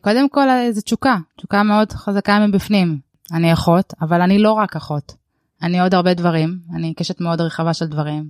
[0.00, 2.98] קודם כל זה תשוקה, תשוקה מאוד חזקה מבפנים.
[3.32, 5.14] אני אחות, אבל אני לא רק אחות.
[5.62, 8.28] אני עוד הרבה דברים, אני קשת מאוד רחבה של דברים.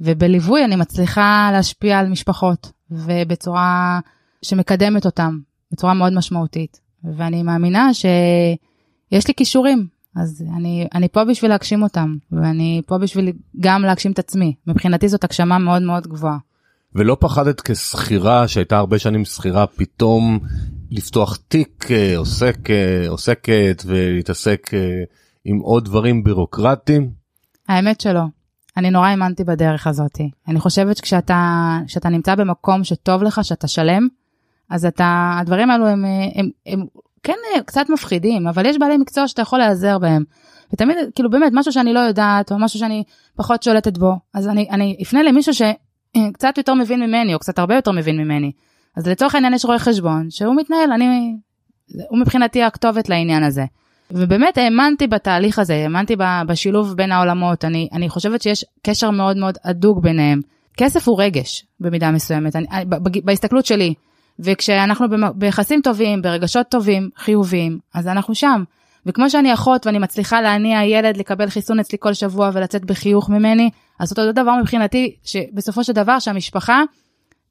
[0.00, 4.00] ובליווי אני מצליחה להשפיע על משפחות, ובצורה
[4.42, 5.38] שמקדמת אותם,
[5.72, 6.80] בצורה מאוד משמעותית.
[7.16, 9.86] ואני מאמינה שיש לי כישורים,
[10.16, 14.54] אז אני, אני פה בשביל להגשים אותם, ואני פה בשביל גם להגשים את עצמי.
[14.66, 16.38] מבחינתי זאת הגשמה מאוד מאוד גבוהה.
[16.94, 20.38] ולא פחדת כשכירה שהייתה הרבה שנים שכירה פתאום
[20.90, 25.02] לפתוח תיק אה, עוסק אה, עוסקת ולהתעסק אה,
[25.44, 27.10] עם עוד דברים בירוקרטיים?
[27.68, 28.22] האמת שלא.
[28.76, 30.20] אני נורא האמנתי בדרך הזאת.
[30.48, 34.08] אני חושבת שכשאתה שאתה נמצא במקום שטוב לך, שאתה שלם,
[34.70, 36.86] אז אתה, הדברים האלו הם, הם, הם, הם
[37.24, 40.24] כן קצת מפחידים, אבל יש בעלי מקצוע שאתה יכול להיעזר בהם.
[40.72, 43.04] ותמיד, כאילו באמת, משהו שאני לא יודעת, או משהו שאני
[43.36, 47.74] פחות שולטת בו, אז אני, אני אפנה למישהו שקצת יותר מבין ממני, או קצת הרבה
[47.74, 48.52] יותר מבין ממני.
[48.96, 51.34] אז לצורך העניין יש רואה חשבון שהוא מתנהל, אני,
[52.08, 53.64] הוא מבחינתי הכתובת לעניין הזה.
[54.10, 59.58] ובאמת האמנתי בתהליך הזה, האמנתי בשילוב בין העולמות, אני, אני חושבת שיש קשר מאוד מאוד
[59.64, 60.40] הדוק ביניהם.
[60.76, 62.66] כסף הוא רגש במידה מסוימת, אני,
[63.24, 63.94] בהסתכלות שלי.
[64.38, 68.64] וכשאנחנו ביחסים טובים, ברגשות טובים, חיוביים, אז אנחנו שם.
[69.06, 73.70] וכמו שאני אחות ואני מצליחה להניע ילד לקבל חיסון אצלי כל שבוע ולצאת בחיוך ממני,
[74.00, 76.82] אז אותו דבר מבחינתי, שבסופו של דבר שהמשפחה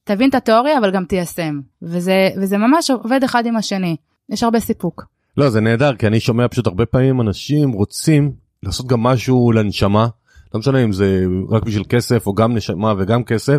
[0.04, 3.96] תבין את התיאוריה אבל גם תיישם וזה וזה ממש עובד אחד עם השני
[4.30, 5.06] יש הרבה סיפוק.
[5.38, 8.32] לא זה נהדר כי אני שומע פשוט הרבה פעמים אנשים רוצים
[8.64, 10.08] לעשות גם משהו לנשמה
[10.54, 13.58] לא משנה אם זה רק בשביל כסף או גם נשמה וגם כסף.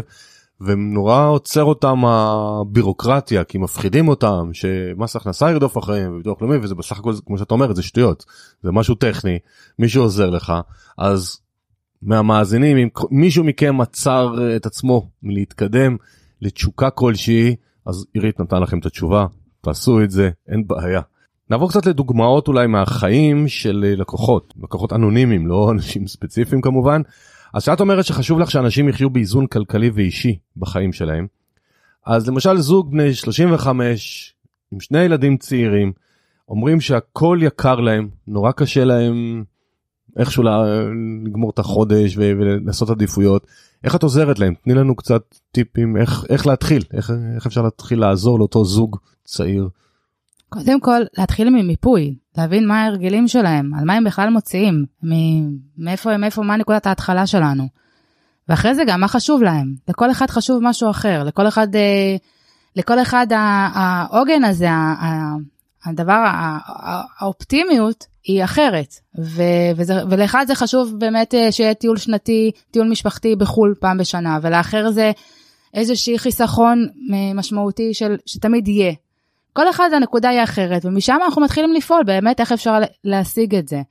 [0.60, 6.98] ונורא עוצר אותם הבירוקרטיה כי מפחידים אותם שמס הכנסה ירדוף אחריהם וביטוח לאומי וזה בסך
[6.98, 8.24] הכל כמו שאתה אומר זה שטויות
[8.62, 9.38] זה משהו טכני
[9.78, 10.52] מישהו עוזר לך
[10.98, 11.40] אז
[12.02, 15.96] מהמאזינים אם מישהו מכם עצר את עצמו מלהתקדם
[16.42, 19.26] לתשוקה כלשהי, אז עירית נתן לכם את התשובה,
[19.60, 21.00] תעשו את זה, אין בעיה.
[21.50, 27.02] נעבור קצת לדוגמאות אולי מהחיים של לקוחות, לקוחות אנונימיים, לא אנשים ספציפיים כמובן.
[27.54, 31.26] אז כשאת אומרת שחשוב לך שאנשים יחיו באיזון כלכלי ואישי בחיים שלהם,
[32.06, 34.34] אז למשל זוג בני 35
[34.72, 35.92] עם שני ילדים צעירים,
[36.48, 39.44] אומרים שהכל יקר להם, נורא קשה להם
[40.16, 40.42] איכשהו
[41.26, 43.46] לגמור את החודש ולעשות עדיפויות.
[43.84, 44.54] איך את עוזרת להם?
[44.64, 49.68] תני לנו קצת טיפים איך, איך להתחיל, איך, איך אפשר להתחיל לעזור לאותו זוג צעיר.
[50.48, 54.84] קודם כל, להתחיל ממיפוי, להבין מה ההרגלים שלהם, על מה הם בכלל מוציאים,
[55.78, 57.68] מאיפה הם, מאיפה, מה נקודת ההתחלה שלנו.
[58.48, 59.74] ואחרי זה גם מה חשוב להם.
[59.88, 62.16] לכל אחד חשוב משהו אחר, לכל אחד, אה,
[62.76, 63.26] לכל אחד
[63.74, 64.68] העוגן הזה,
[65.84, 66.24] הדבר,
[67.18, 69.42] האופטימיות היא אחרת, ו,
[69.76, 74.90] וזה, ולאחד זה חשוב באמת אה, שיהיה טיול שנתי, טיול משפחתי בחו"ל פעם בשנה, ולאחר
[74.90, 75.12] זה
[75.74, 76.86] איזושהי חיסכון
[77.34, 78.92] משמעותי של, שתמיד יהיה.
[79.56, 83.82] כל אחד הנקודה היא אחרת, ומשם אנחנו מתחילים לפעול באמת איך אפשר להשיג את זה.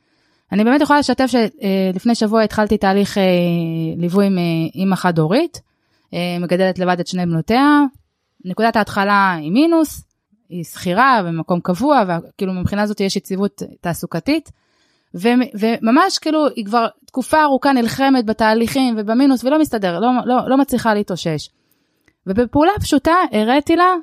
[0.52, 3.23] אני באמת יכולה לשתף שלפני אה, שבוע התחלתי תהליך אה,
[3.97, 4.38] ליווי עם
[4.76, 5.62] אימא חד-הורית,
[6.39, 7.80] מגדלת לבד את שני בנותיה,
[8.45, 10.04] נקודת ההתחלה היא מינוס,
[10.49, 14.52] היא שכירה במקום קבוע, וכאילו מבחינה זאת יש יציבות תעסוקתית.
[15.15, 15.28] ו,
[15.60, 20.93] וממש כאילו היא כבר תקופה ארוכה נלחמת בתהליכים ובמינוס ולא מסתדר, לא, לא, לא מצליחה
[20.93, 21.49] להתאושש.
[22.28, 23.93] ובפעולה פשוטה הראיתי לה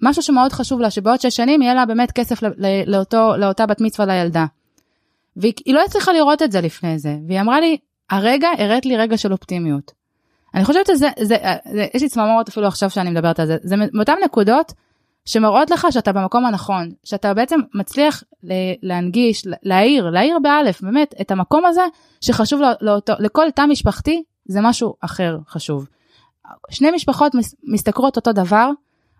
[0.00, 2.40] שמשהו שמאוד חשוב לה, שבעוד שש שנים יהיה לה באמת כסף
[2.86, 4.46] לאותו, לאותה בת מצווה לילדה.
[5.36, 7.76] והיא לא הצליחה לראות את זה לפני זה, והיא אמרה לי,
[8.10, 9.92] הרגע הראת לי רגע של אופטימיות.
[10.54, 11.36] אני חושבת שזה, זה,
[11.72, 14.72] זה, יש לי צמרמורת אפילו עכשיו שאני מדברת על זה, זה מאותן נקודות
[15.24, 18.22] שמראות לך שאתה במקום הנכון, שאתה בעצם מצליח
[18.82, 21.82] להנגיש, להעיר, להעיר באלף, באמת, את המקום הזה
[22.20, 25.88] שחשוב לאותו, לכל תא משפחתי, זה משהו אחר חשוב.
[26.70, 27.32] שני משפחות
[27.72, 28.70] משתכרות אותו דבר,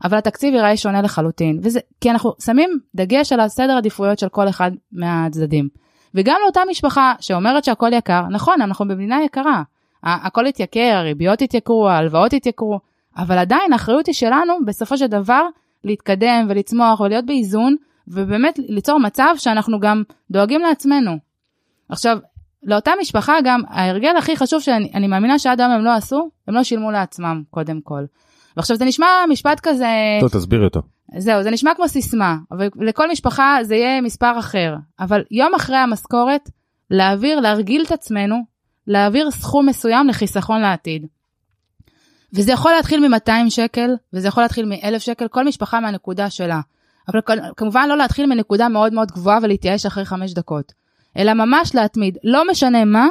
[0.04, 4.48] אבל התקציב ייראה שונה לחלוטין, וזה כי אנחנו שמים דגש על הסדר עדיפויות של כל
[4.48, 5.68] אחד מהצדדים.
[6.14, 9.62] וגם לאותה משפחה שאומרת שהכל יקר, נכון, אנחנו במדינה יקרה,
[10.02, 12.78] הכל התייקר, הריביות התייקרו, ההלוואות התייקרו,
[13.16, 15.42] אבל עדיין האחריות היא שלנו בסופו של דבר
[15.84, 17.76] להתקדם ולצמוח ולהיות באיזון,
[18.08, 21.16] ובאמת ליצור מצב שאנחנו גם דואגים לעצמנו.
[21.88, 22.18] עכשיו,
[22.62, 26.62] לאותה משפחה גם ההרגל הכי חשוב שאני מאמינה שעד היום הם לא עשו, הם לא
[26.62, 28.04] שילמו לעצמם קודם כל.
[28.56, 29.86] ועכשיו זה נשמע משפט כזה...
[30.20, 30.80] טוב, תסבירי אותו.
[31.18, 34.74] זהו, זה נשמע כמו סיסמה, אבל לכל משפחה זה יהיה מספר אחר.
[35.00, 36.50] אבל יום אחרי המשכורת,
[36.90, 38.36] להעביר, להרגיל את עצמנו,
[38.86, 41.06] להעביר סכום מסוים לחיסכון לעתיד.
[42.32, 46.60] וזה יכול להתחיל מ-200 שקל, וזה יכול להתחיל מ-1,000 שקל, כל משפחה מהנקודה שלה.
[47.08, 47.20] אבל
[47.56, 50.72] כמובן לא להתחיל מנקודה מאוד מאוד גבוהה ולהתייאש אחרי 5 דקות.
[51.18, 53.06] אלא ממש להתמיד, לא משנה מה,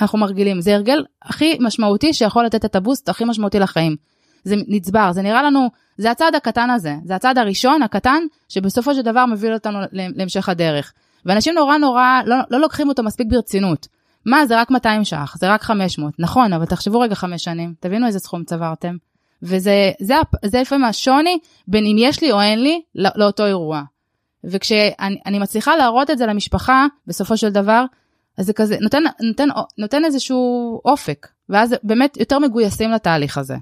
[0.00, 0.60] אנחנו מרגילים.
[0.60, 3.96] זה הרגל הכי משמעותי שיכול לתת את הבוסט הכי משמעותי לחיים.
[4.44, 9.02] זה נצבר, זה נראה לנו, זה הצעד הקטן הזה, זה הצעד הראשון, הקטן, שבסופו של
[9.02, 10.92] דבר מביא אותנו להמשך הדרך.
[11.26, 13.88] ואנשים נורא נורא לא, לא לוקחים אותו מספיק ברצינות.
[14.26, 16.14] מה, זה רק 200 ש"ח, זה רק 500.
[16.18, 18.96] נכון, אבל תחשבו רגע חמש שנים, תבינו איזה סכום צברתם.
[19.42, 23.82] וזה זה, זה לפעמים השוני בין אם יש לי או אין לי לא, לאותו אירוע.
[24.44, 27.84] וכשאני מצליחה להראות את זה למשפחה, בסופו של דבר,
[28.38, 29.48] אז זה כזה, נותן, נותן,
[29.78, 33.56] נותן איזשהו אופק, ואז באמת יותר מגויסים לתהליך הזה.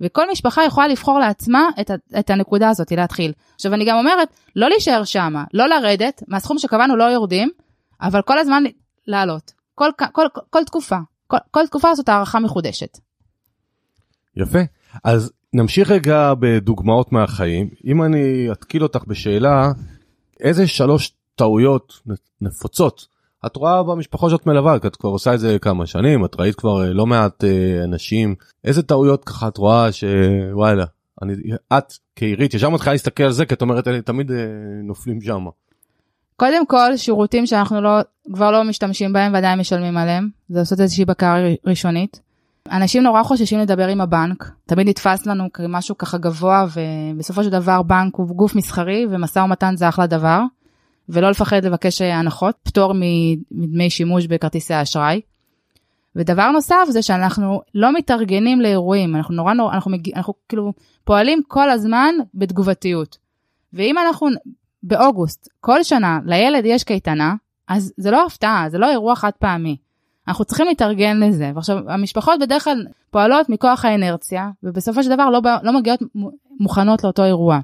[0.00, 3.32] וכל משפחה יכולה לבחור לעצמה את, את הנקודה הזאת, להתחיל.
[3.54, 7.50] עכשיו אני גם אומרת, לא להישאר שמה, לא לרדת, מהסכום שקבענו לא יורדים,
[8.02, 8.62] אבל כל הזמן
[9.06, 9.52] לעלות.
[9.74, 12.98] כל, כל, כל, כל תקופה, כל, כל תקופה זאת הערכה מחודשת.
[14.36, 14.58] יפה,
[15.04, 17.68] אז נמשיך רגע בדוגמאות מהחיים.
[17.84, 19.72] אם אני אתקיל אותך בשאלה,
[20.40, 22.00] איזה שלוש טעויות
[22.40, 23.06] נפוצות
[23.46, 26.84] את רואה במשפחות שאת מלווה, את כבר עושה את זה כמה שנים, את ראית כבר
[26.84, 30.84] אה, לא מעט אה, אנשים, איזה טעויות ככה את רואה שוואלה,
[31.22, 31.32] אני,
[31.78, 34.36] את כעירית ישר מתחילה להסתכל על זה כי את אומרת אלה תמיד אה,
[34.82, 35.46] נופלים שם.
[36.36, 37.90] קודם כל שירותים שאנחנו לא
[38.34, 42.20] כבר לא משתמשים בהם ועדיין משלמים עליהם זה לעשות איזושהי בקרה ראשונית.
[42.70, 47.82] אנשים נורא חוששים לדבר עם הבנק תמיד נתפס לנו כמשהו ככה גבוה ובסופו של דבר
[47.82, 50.40] בנק הוא גוף מסחרי ומשא ומתן זה אחלה דבר.
[51.08, 52.92] ולא לפחד לבקש הנחות, פטור
[53.50, 55.20] מדמי שימוש בכרטיסי האשראי.
[56.16, 60.72] ודבר נוסף זה שאנחנו לא מתארגנים לאירועים, אנחנו נורא נורא, אנחנו, מגיע, אנחנו כאילו
[61.04, 63.18] פועלים כל הזמן בתגובתיות.
[63.72, 64.28] ואם אנחנו
[64.82, 67.34] באוגוסט, כל שנה, לילד יש קייטנה,
[67.68, 69.76] אז זה לא הפתעה, זה לא אירוע חד פעמי.
[70.28, 71.52] אנחנו צריכים להתארגן לזה.
[71.54, 76.00] ועכשיו, המשפחות בדרך כלל פועלות מכוח האנרציה, ובסופו של דבר לא, לא מגיעות
[76.60, 77.58] מוכנות לאותו אירוע.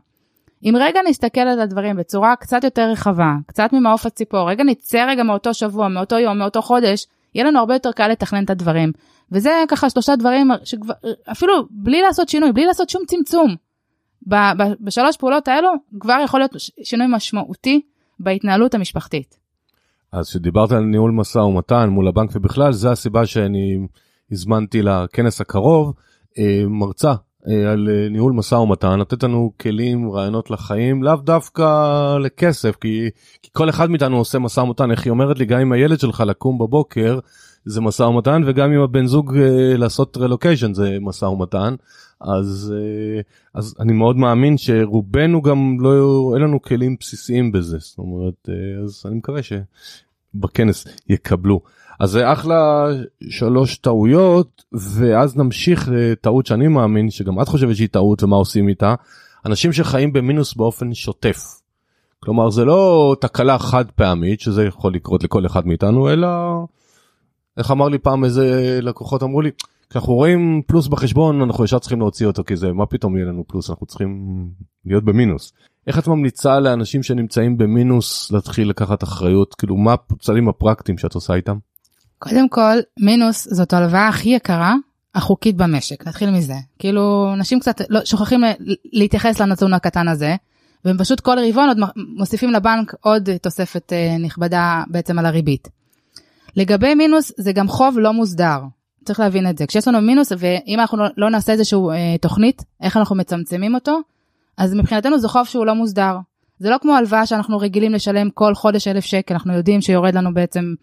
[0.64, 5.22] אם רגע נסתכל על הדברים בצורה קצת יותר רחבה, קצת ממעוף הציפור, רגע נצא רגע
[5.22, 8.92] מאותו שבוע, מאותו יום, מאותו חודש, יהיה לנו הרבה יותר קל לתכנן את הדברים.
[9.32, 10.94] וזה ככה שלושה דברים שכבר,
[11.32, 13.54] אפילו בלי לעשות שינוי, בלי לעשות שום צמצום.
[14.80, 15.68] בשלוש פעולות האלו
[16.00, 17.80] כבר יכול להיות שינוי משמעותי
[18.20, 19.38] בהתנהלות המשפחתית.
[20.12, 23.86] אז כשדיברת על ניהול משא ומתן מול הבנק ובכלל, זה הסיבה שאני
[24.32, 25.94] הזמנתי לכנס הקרוב
[26.38, 27.12] אה, מרצה
[27.46, 31.62] על אה, ניהול משא ומתן, לתת לנו כלים, רעיונות לחיים, לאו דווקא
[32.18, 33.10] לכסף, כי,
[33.42, 36.20] כי כל אחד מאיתנו עושה משא ומתן, איך היא אומרת לי, גם עם הילד שלך
[36.26, 37.18] לקום בבוקר
[37.64, 41.74] זה משא ומתן, וגם עם הבן זוג אה, לעשות רלוקיישן זה משא ומתן,
[42.20, 42.74] אז,
[43.54, 48.48] אז אני מאוד מאמין שרובנו גם לא, אין לנו כלים בסיסיים בזה, זאת אומרת,
[48.84, 49.40] אז אני מקווה
[50.36, 51.60] שבכנס יקבלו.
[52.00, 52.86] אז זה אחלה
[53.28, 58.94] שלוש טעויות ואז נמשיך לטעות שאני מאמין שגם את חושבת שהיא טעות ומה עושים איתה
[59.46, 61.62] אנשים שחיים במינוס באופן שוטף.
[62.20, 66.28] כלומר זה לא תקלה חד פעמית שזה יכול לקרות לכל אחד מאיתנו אלא
[67.56, 69.50] איך אמר לי פעם איזה לקוחות אמרו לי
[69.92, 73.44] כשאנחנו רואים פלוס בחשבון אנחנו ישר צריכים להוציא אותו כי זה מה פתאום יהיה לנו
[73.48, 74.26] פלוס אנחנו צריכים
[74.86, 75.52] להיות במינוס.
[75.86, 81.34] איך את ממליצה לאנשים שנמצאים במינוס להתחיל לקחת אחריות כאילו מה הצעדים הפרקטיים שאת עושה
[81.34, 81.56] איתם.
[82.18, 84.74] קודם כל, מינוס זאת ההלוואה הכי יקרה
[85.14, 86.56] החוקית במשק, נתחיל מזה.
[86.78, 88.40] כאילו, אנשים קצת לא, שוכחים
[88.92, 90.36] להתייחס לנתון הקטן הזה,
[90.84, 91.78] והם פשוט כל רבעון עוד
[92.16, 95.68] מוסיפים לבנק עוד תוספת אה, נכבדה בעצם על הריבית.
[96.56, 98.58] לגבי מינוס, זה גם חוב לא מוסדר.
[99.04, 99.66] צריך להבין את זה.
[99.66, 104.00] כשיש לנו מינוס, ואם אנחנו לא, לא נעשה איזושהי אה, תוכנית, איך אנחנו מצמצמים אותו,
[104.56, 106.16] אז מבחינתנו זה חוב שהוא לא מוסדר.
[106.58, 110.34] זה לא כמו הלוואה שאנחנו רגילים לשלם כל חודש אלף שקל, אנחנו יודעים שיורד לנו
[110.34, 110.74] בעצם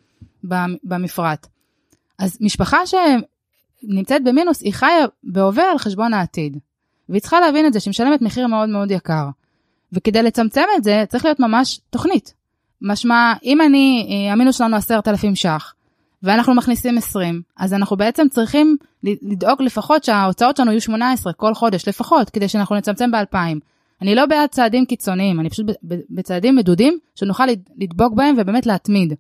[0.84, 1.48] במפרט.
[2.20, 6.58] אז משפחה שנמצאת במינוס, היא חיה בהווה על חשבון העתיד.
[7.10, 9.30] והיא צריכה להבין את זה שהיא משלמת מחיר מאוד מאוד יקר.
[9.94, 12.34] וכדי לצמצם את זה, צריך להיות ממש תוכנית.
[12.82, 15.74] משמע, אם אני, אה, המינוס שלנו 10,000 ש"ח,
[16.24, 21.88] ואנחנו מכניסים 20, אז אנחנו בעצם צריכים לדאוג לפחות שההוצאות שלנו יהיו 18 כל חודש,
[21.88, 23.60] לפחות, כדי שאנחנו נצמצם ב-2,000.
[24.02, 25.66] אני לא בעד צעדים קיצוניים, אני פשוט
[26.10, 27.44] בצעדים מדודים שנוכל
[27.78, 29.14] לדבוק בהם ובאמת להתמיד.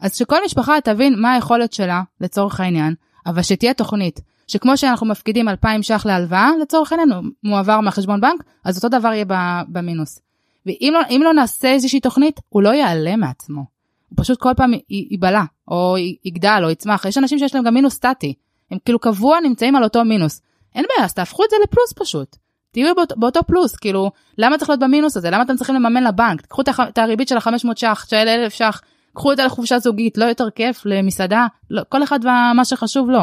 [0.00, 2.94] אז שכל משפחה תבין מה היכולת שלה, לצורך העניין,
[3.26, 4.20] אבל שתהיה תוכנית.
[4.46, 7.10] שכמו שאנחנו מפקידים 2,000 ש"ח להלוואה, לצורך העניין
[7.42, 9.24] מועבר מהחשבון בנק, אז אותו דבר יהיה
[9.68, 10.20] במינוס.
[10.66, 13.64] ואם לא, לא נעשה איזושהי תוכנית, הוא לא יעלה מעצמו.
[14.08, 17.04] הוא פשוט כל פעם ייבלע, או יגדל, או יצמח.
[17.04, 18.34] יש אנשים שיש להם גם מינוס סטטי.
[18.70, 20.42] הם כאילו קבוע נמצאים על אותו מינוס.
[20.74, 22.36] אין בעיה, אז תהפכו את זה לפלוס פשוט.
[22.70, 25.30] תהיו באות, באותו פלוס, כאילו, למה צריך להיות במינוס הזה?
[25.30, 26.40] למה אתם צריכים לממן לבנק?
[26.40, 28.80] תקחו את הריבית של ה-500 ש"ח, של 1,000 ש"ח,
[29.12, 33.20] קחו את זה לחופשה זוגית, לא יותר כיף למסעדה, לא, כל אחד ומה שחשוב לו.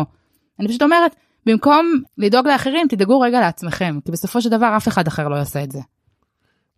[0.60, 1.16] אני פשוט אומרת,
[1.46, 5.64] במקום לדאוג לאחרים, תדאגו רגע לעצמכם, כי בסופו של דבר אף אחד אחר לא יעשה
[5.64, 5.80] את זה.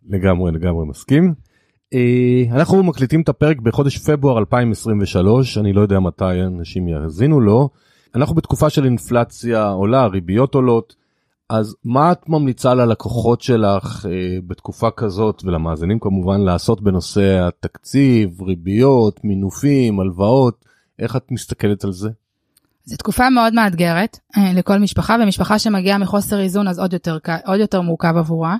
[0.08, 1.34] לגמרי, לגמרי מסכים.
[1.94, 7.68] Uh, אנחנו מקליטים את הפרק בחודש פברואר 2023, אני לא יודע מתי אנשים יאזינו לו.
[8.14, 10.96] אנחנו בתקופה של אינפלציה עולה, ריביות עולות,
[11.48, 14.08] אז מה את ממליצה ללקוחות שלך uh,
[14.46, 20.64] בתקופה כזאת ולמאזינים כמובן לעשות בנושא התקציב, ריביות, מינופים, הלוואות,
[20.98, 22.08] איך את מסתכלת על זה?
[22.84, 27.60] זו תקופה מאוד מאתגרת אה, לכל משפחה, ומשפחה שמגיעה מחוסר איזון אז עוד יותר, עוד
[27.60, 28.56] יותר מורכב עבורה.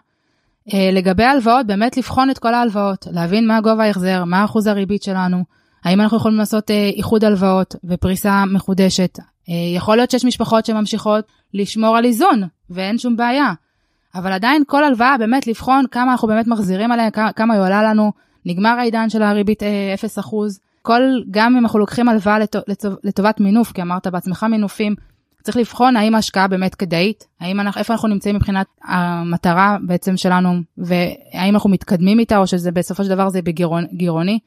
[0.73, 5.03] אה, לגבי הלוואות, באמת לבחון את כל ההלוואות, להבין מה גובה ההחזר, מה אחוז הריבית
[5.03, 5.45] שלנו,
[5.85, 9.19] האם אנחנו יכולים לעשות אה, איחוד הלוואות ופריסה מחודשת.
[9.75, 13.53] יכול להיות שיש משפחות שממשיכות לשמור על איזון, ואין שום בעיה.
[14.15, 18.13] אבל עדיין כל הלוואה, באמת לבחון כמה אנחנו באמת מחזירים עליה, כמה היא עולה לנו.
[18.47, 19.67] נגמר העידן של הריבית 0%.
[20.83, 22.39] כל, גם אם אנחנו לוקחים הלוואה
[23.05, 24.95] לטובת מינוף, כי אמרת בעצמך מינופים,
[25.45, 30.61] צריך לבחון האם ההשקעה באמת כדאית, האם אנחנו, איפה אנחנו נמצאים מבחינת המטרה בעצם שלנו,
[30.79, 34.39] והאם אנחנו מתקדמים איתה, או שזה בסופו של דבר זה בגירעוני.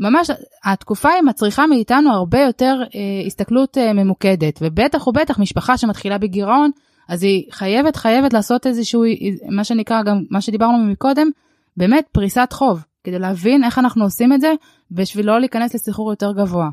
[0.00, 0.30] ממש
[0.64, 6.70] התקופה היא מצריכה מאיתנו הרבה יותר אה, הסתכלות אה, ממוקדת, ובטח ובטח משפחה שמתחילה בגירעון,
[7.08, 9.04] אז היא חייבת חייבת לעשות איזשהו,
[9.50, 11.30] מה שנקרא גם מה שדיברנו מקודם,
[11.76, 12.84] באמת פריסת חוב.
[13.04, 14.52] כדי להבין איך אנחנו עושים את זה,
[14.90, 16.68] בשביל לא להיכנס לסחרור יותר גבוה.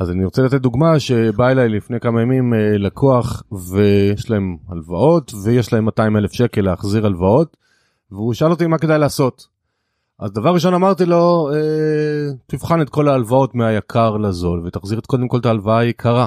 [0.00, 5.32] אז אני רוצה לתת דוגמה שבא אליי לפני כמה ימים אה, לקוח ויש להם הלוואות
[5.44, 7.56] ויש להם 200 אלף שקל להחזיר הלוואות
[8.10, 9.46] והוא שאל אותי מה כדאי לעשות.
[10.18, 15.28] אז דבר ראשון אמרתי לו אה, תבחן את כל ההלוואות מהיקר לזול ותחזיר את קודם
[15.28, 16.26] כל את ההלוואה היקרה.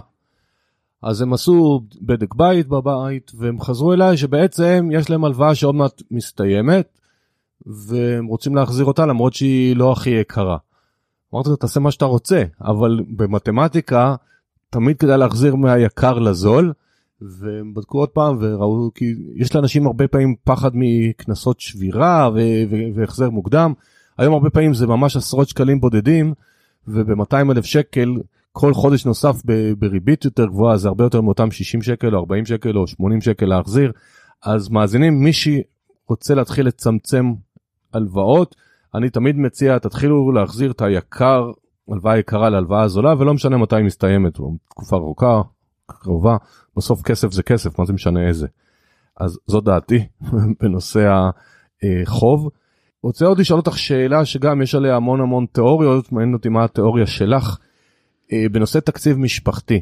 [1.04, 6.02] אז הם עשו בדק בית בבית והם חזרו אליי שבעצם יש להם הלוואה שעוד מעט
[6.12, 7.00] מסתיימת
[7.66, 10.58] והם רוצים להחזיר אותה למרות שהיא לא הכי יקרה.
[11.34, 14.16] אמרתי לו תעשה מה שאתה רוצה אבל במתמטיקה
[14.70, 16.74] תמיד כדאי להחזיר מהיקר לזול.
[17.22, 19.06] והם בדקו עוד פעם וראו כי
[19.36, 22.30] יש לאנשים הרבה פעמים פחד מקנסות שבירה
[22.96, 23.74] והחזר מוקדם.
[24.18, 26.34] היום הרבה פעמים זה ממש עשרות שקלים בודדים
[26.88, 28.16] וב-200 אלף שקל
[28.52, 29.36] כל חודש נוסף
[29.78, 33.46] בריבית יותר גבוהה זה הרבה יותר מאותם 60 שקל או 40 שקל או 80 שקל
[33.46, 33.92] להחזיר.
[34.44, 37.34] אז מאזינים מי שרוצה להתחיל לצמצם
[37.94, 38.56] הלוואות,
[38.96, 41.52] אני תמיד מציע תתחילו להחזיר את היקר,
[41.92, 44.34] הלוואה יקרה להלוואה זולה ולא משנה מתי היא מסתיימת,
[44.70, 45.42] תקופה ארוכה,
[45.88, 46.38] קרובה,
[46.78, 48.48] בסוף כסף זה כסף, מה זה משנה איזה.
[49.18, 50.08] אז זו דעתי
[50.62, 51.30] בנושא
[51.84, 52.50] החוב.
[53.04, 57.08] רוצה עוד לשאול אותך שאלה שגם יש עליה המון המון תיאוריות, מעניין אותי מה התיאוריה
[57.08, 57.58] שלך.
[58.34, 59.82] אה, בנושא תקציב משפחתי,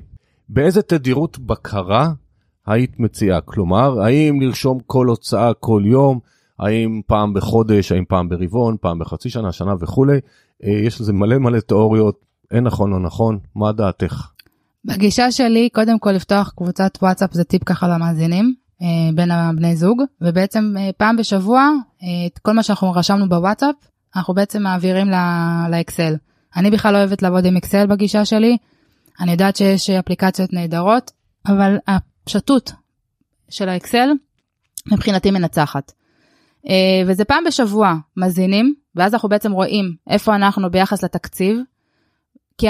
[0.50, 2.12] באיזה תדירות בקרה
[2.66, 3.42] היית מציעה?
[3.42, 6.20] כלומר, האם לרשום כל הוצאה כל יום?
[6.60, 10.20] האם פעם בחודש, האם פעם ברבעון, פעם בחצי שנה, שנה וכולי.
[10.64, 14.28] אה, יש לזה מלא מלא תיאוריות, אין נכון או נכון, מה דעתך?
[14.86, 20.02] בגישה שלי, קודם כל לפתוח קבוצת וואטסאפ זה טיפ ככה למאזינים, אה, בין הבני זוג,
[20.22, 21.70] ובעצם אה, פעם בשבוע,
[22.28, 23.76] את כל מה שאנחנו רשמנו בוואטסאפ,
[24.16, 25.08] אנחנו בעצם מעבירים
[25.72, 26.16] לאקסל.
[26.56, 28.58] אני בכלל לא אוהבת לעבוד עם אקסל בגישה שלי,
[29.20, 31.12] אני יודעת שיש אפליקציות נהדרות,
[31.48, 32.72] אבל הפשטות
[33.50, 34.10] של האקסל
[34.92, 35.92] מבחינתי מנצחת.
[36.70, 41.58] אה, וזה פעם בשבוע מזינים, ואז אנחנו בעצם רואים איפה אנחנו ביחס לתקציב.
[42.58, 42.68] כי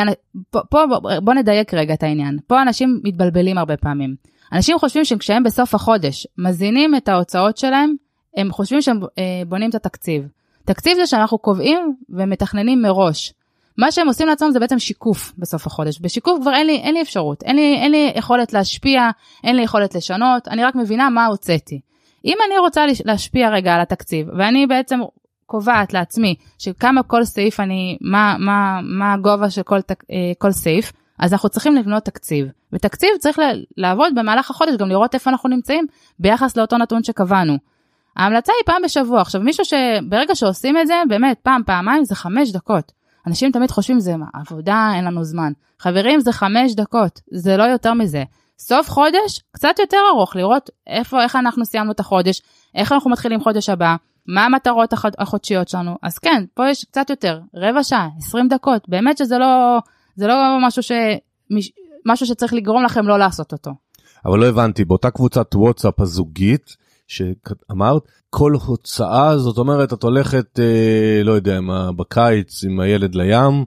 [0.50, 0.84] פה, פה
[1.24, 2.38] בוא נדייק רגע את העניין.
[2.48, 4.16] פה אנשים מתבלבלים הרבה פעמים.
[4.54, 7.96] אנשים חושבים שכשהם בסוף החודש מזינים את ההוצאות שלהם,
[8.38, 10.24] הם חושבים שהם אה, בונים את התקציב.
[10.66, 13.34] תקציב זה שאנחנו קובעים ומתכננים מראש.
[13.78, 16.00] מה שהם עושים לעצמם זה בעצם שיקוף בסוף החודש.
[16.02, 19.10] בשיקוף כבר אין לי, אין לי אפשרות, אין לי, אין לי יכולת להשפיע,
[19.44, 21.80] אין לי יכולת לשנות, אני רק מבינה מה הוצאתי.
[22.26, 25.00] אם אני רוצה להשפיע רגע על התקציב, ואני בעצם
[25.46, 29.80] קובעת לעצמי שכמה כל סעיף אני, מה, מה, מה הגובה של כל,
[30.12, 33.40] אה, כל סעיף, אז אנחנו צריכים לבנות תקציב, ותקציב צריך
[33.78, 35.88] לעבוד במהלך החודש, גם לראות איפה אנחנו נמצאים
[36.20, 37.58] ביחס לאותו נתון שקבענו.
[38.18, 39.22] ההמלצה היא פעם בשבוע.
[39.22, 42.92] עכשיו מישהו שברגע שעושים את זה, באמת פעם, פעמיים, זה חמש דקות.
[43.28, 45.52] אנשים תמיד חושבים זה עבודה, אין לנו זמן.
[45.80, 48.24] חברים, זה חמש דקות, זה לא יותר מזה.
[48.60, 52.42] סוף חודש, קצת יותר ארוך, לראות איפה, איך אנחנו סיימנו את החודש,
[52.76, 53.96] איך אנחנו מתחילים חודש הבא,
[54.28, 55.96] מה המטרות החוד, החודשיות שלנו.
[56.04, 59.80] אז כן, פה יש קצת יותר, רבע שעה, 20 דקות, באמת שזה לא,
[60.16, 60.92] זה לא משהו, ש,
[62.06, 63.72] משהו שצריך לגרום לכם לא לעשות אותו.
[64.26, 66.76] אבל לא הבנתי, באותה קבוצת וואטסאפ הזוגית,
[67.08, 73.66] שאמרת, כל הוצאה, זאת אומרת, את הולכת, אה, לא יודע, מה, בקיץ עם הילד לים,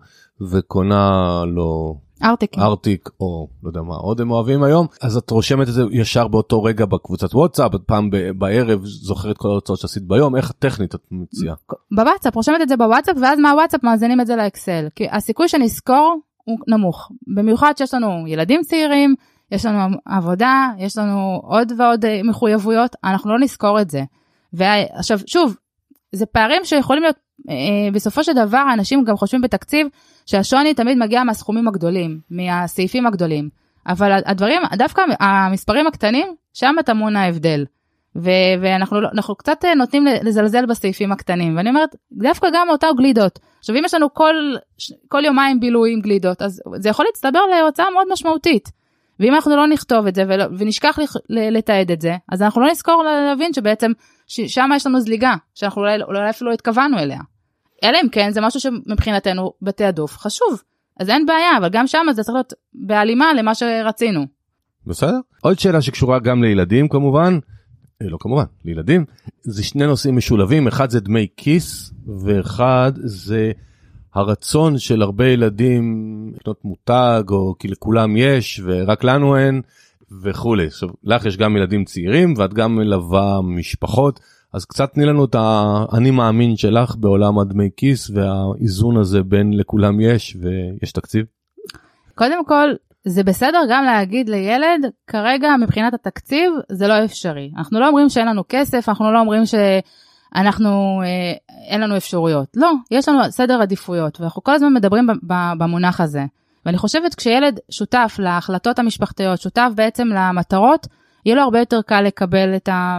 [0.50, 2.58] וקונה לו ארטיק.
[2.58, 6.28] ארטיק, או לא יודע מה עוד הם אוהבים היום, אז את רושמת את זה ישר
[6.28, 11.54] באותו רגע בקבוצת וואטסאפ, פעם בערב זוכרת כל ההוצאות שעשית ביום, איך הטכנית את מציעה?
[11.96, 16.58] בוואטסאפ, רושמת את זה בוואטסאפ, ואז מהוואטסאפ מאזינים את זה לאקסל, כי הסיכוי שנזכור הוא
[16.68, 19.14] נמוך, במיוחד שיש לנו ילדים צעירים,
[19.52, 24.02] יש לנו עבודה, יש לנו עוד ועוד אה, מחויבויות, אנחנו לא נזכור את זה.
[24.52, 25.56] ועכשיו, שוב,
[26.12, 27.16] זה פערים שיכולים להיות,
[27.92, 29.86] בסופו של דבר, אנשים גם חושבים בתקציב
[30.26, 33.48] שהשוני תמיד מגיע מהסכומים הגדולים, מהסעיפים הגדולים.
[33.86, 37.64] אבל הדברים, דווקא המספרים הקטנים, שם טמון ההבדל.
[38.16, 43.38] ו- ואנחנו לא, קצת אה, נותנים לזלזל בסעיפים הקטנים ואני אומרת דווקא גם אותה גלידות
[43.58, 44.34] עכשיו אם יש לנו כל
[45.08, 48.68] כל יומיים בילוי עם גלידות אז זה יכול להצטבר להוצאה מאוד משמעותית
[49.20, 50.24] ואם אנחנו לא נכתוב את זה
[50.58, 53.92] ונשכח לתעד את זה, אז אנחנו לא נזכור להבין שבעצם
[54.26, 57.18] שם יש לנו זליגה, שאנחנו אולי, אולי אפילו לא התכוונו אליה.
[57.84, 60.62] אלא אם כן זה משהו שמבחינתנו בתעדוף חשוב,
[61.00, 64.26] אז אין בעיה, אבל גם שם זה צריך להיות בהלימה למה שרצינו.
[64.86, 65.18] בסדר.
[65.40, 67.38] עוד שאלה שקשורה גם לילדים כמובן,
[68.02, 69.04] אה, לא כמובן, לילדים,
[69.42, 71.92] זה שני נושאים משולבים, אחד זה דמי כיס
[72.24, 73.52] ואחד זה
[74.14, 75.84] הרצון של הרבה ילדים
[76.36, 79.62] לקנות מותג או כי לכולם יש ורק לנו אין
[80.22, 80.66] וכולי.
[80.66, 84.20] עכשיו לך יש גם ילדים צעירים ואת גם מלווה משפחות
[84.54, 90.00] אז קצת תני לנו את האני מאמין שלך בעולם הדמי כיס והאיזון הזה בין לכולם
[90.00, 91.24] יש ויש תקציב.
[92.14, 92.68] קודם כל
[93.04, 98.28] זה בסדר גם להגיד לילד כרגע מבחינת התקציב זה לא אפשרי אנחנו לא אומרים שאין
[98.28, 99.54] לנו כסף אנחנו לא אומרים ש...
[100.34, 101.32] אנחנו, אה,
[101.68, 102.48] אין לנו אפשרויות.
[102.56, 105.06] לא, יש לנו סדר עדיפויות, ואנחנו כל הזמן מדברים
[105.58, 106.24] במונח הזה.
[106.66, 110.86] ואני חושבת כשילד שותף להחלטות המשפחתיות, שותף בעצם למטרות,
[111.26, 112.98] יהיה לו הרבה יותר קל לקבל את, ה,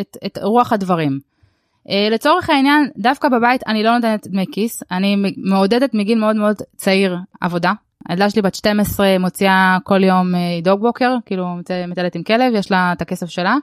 [0.00, 1.18] את, את רוח הדברים.
[1.90, 6.56] אה, לצורך העניין, דווקא בבית אני לא נותנת דמי כיס, אני מעודדת מגיל מאוד מאוד
[6.76, 7.72] צעיר עבודה.
[8.08, 11.56] הילדה שלי בת 12 מוציאה כל יום אה, דוג בוקר, כאילו
[11.88, 13.56] מטלת עם כלב, יש לה את הכסף שלה.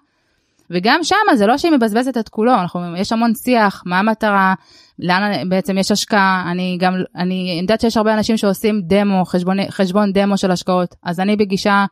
[0.69, 4.53] וגם שם זה לא שהיא מבזבזת את כולו, אנחנו, יש המון שיח, מה המטרה,
[4.99, 10.13] לאן בעצם יש השקעה, אני גם, אני יודעת שיש הרבה אנשים שעושים דמו, חשבון, חשבון
[10.13, 11.85] דמו של השקעות, אז אני בגישה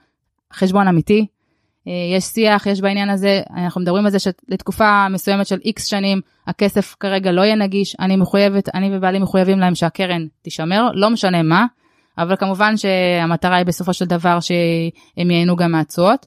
[0.54, 1.26] חשבון אמיתי,
[2.16, 6.96] יש שיח, יש בעניין הזה, אנחנו מדברים על זה שלתקופה מסוימת של איקס שנים, הכסף
[7.00, 11.66] כרגע לא יהיה נגיש, אני מחויבת, אני ובעלי מחויבים להם שהקרן תישמר, לא משנה מה,
[12.18, 16.26] אבל כמובן שהמטרה היא בסופו של דבר שהם ייהנו גם מהתשואות.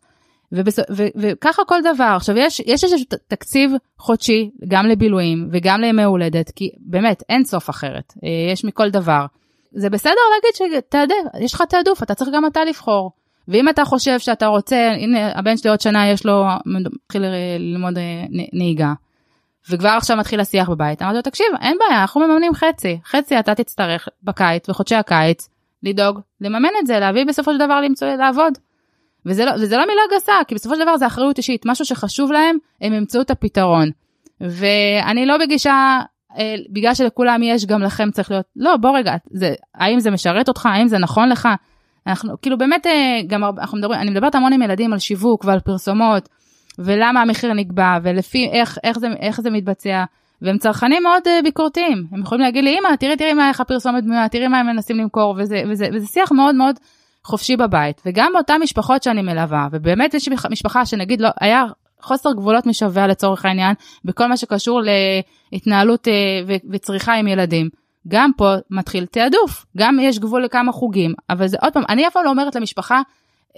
[1.16, 2.12] וככה כל דבר.
[2.16, 2.96] עכשיו יש, יש איזה
[3.28, 8.90] תקציב חודשי גם לבילויים וגם לימי הולדת, כי באמת אין סוף אחרת, אה, יש מכל
[8.90, 9.26] דבר.
[9.72, 13.10] זה בסדר להגיד שתעדף, יש לך תעדוף, אתה צריך גם אתה לבחור.
[13.48, 17.22] ואם אתה חושב שאתה רוצה, הנה הבן שלי עוד שנה יש לו, מתחיל
[17.58, 18.92] ללמוד אה, נהיגה.
[19.70, 23.54] וכבר עכשיו מתחיל השיח בבית, אמרתי לו תקשיב אין בעיה אנחנו מממנים חצי, חצי אתה
[23.54, 25.48] תצטרך בקיץ, בחודשי הקיץ,
[25.82, 28.58] לדאוג, לממן את זה, להביא בסופו של דבר למצוא, לעבוד.
[29.26, 32.32] וזה לא, וזה לא מילה גסה, כי בסופו של דבר זה אחריות אישית, משהו שחשוב
[32.32, 33.90] להם, הם ימצאו את הפתרון.
[34.40, 36.00] ואני לא בגישה,
[36.38, 40.48] אה, בגלל שלכולם יש, גם לכם צריך להיות, לא, בוא רגע, זה, האם זה משרת
[40.48, 41.48] אותך, האם זה נכון לך?
[42.06, 45.60] אנחנו, כאילו באמת, אה, גם אנחנו מדברים, אני מדברת המון עם ילדים על שיווק ועל
[45.60, 46.28] פרסומות,
[46.78, 50.04] ולמה המחיר נקבע, ולפי איך, איך, זה, איך זה מתבצע.
[50.42, 54.04] והם צרכנים מאוד uh, ביקורתיים, הם יכולים להגיד לי, אמא, תראי, תראי מה איך הפרסומת
[54.04, 56.76] בנויה, תראי מה הם מנסים למכור, וזה, וזה, וזה שיח מאוד מאוד
[57.24, 61.64] חופשי בבית, וגם באותן משפחות שאני מלווה, ובאמת יש משפחה שנגיד לא, היה
[62.00, 63.74] חוסר גבולות משווע לצורך העניין,
[64.04, 64.82] בכל מה שקשור
[65.52, 66.12] להתנהלות אה,
[66.70, 67.68] וצריכה עם ילדים.
[68.08, 72.12] גם פה מתחיל תעדוף, גם יש גבול לכמה חוגים, אבל זה עוד פעם, אני אף
[72.12, 73.02] פעם לא אומרת למשפחה,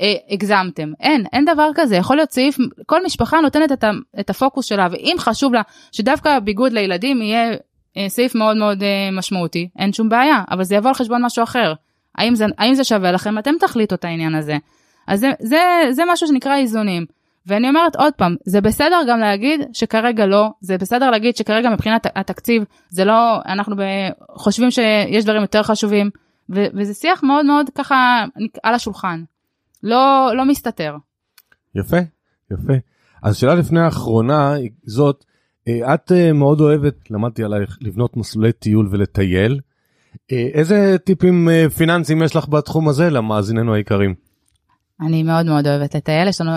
[0.00, 3.90] אה, הגזמתם, אין, אין דבר כזה, יכול להיות סעיף, כל משפחה נותנת את, ה,
[4.20, 7.56] את הפוקוס שלה, ואם חשוב לה שדווקא ביגוד לילדים יהיה
[7.96, 8.82] אה, סעיף מאוד מאוד
[9.12, 11.74] משמעותי, אין שום בעיה, אבל זה יבוא על חשבון משהו אחר.
[12.18, 13.38] האם זה, האם זה שווה לכם?
[13.38, 14.58] אתם תחליטו את העניין הזה.
[15.06, 17.06] אז זה, זה, זה משהו שנקרא איזונים.
[17.46, 22.06] ואני אומרת עוד פעם, זה בסדר גם להגיד שכרגע לא, זה בסדר להגיד שכרגע מבחינת
[22.14, 23.76] התקציב זה לא, אנחנו
[24.30, 26.10] חושבים שיש דברים יותר חשובים,
[26.50, 28.24] ו- וזה שיח מאוד מאוד ככה
[28.62, 29.22] על השולחן,
[29.82, 30.96] לא, לא מסתתר.
[31.74, 31.96] יפה,
[32.50, 32.72] יפה.
[33.22, 35.24] אז שאלה לפני האחרונה זאת,
[35.68, 39.60] אה, את אה, מאוד אוהבת, למדתי עלייך, לבנות מסלולי טיול ולטייל.
[40.32, 44.14] אה, איזה טיפים פיננסיים יש לך בתחום הזה למאזיננו היקרים?
[45.06, 46.52] אני מאוד מאוד אוהבת לטייל, יש לנו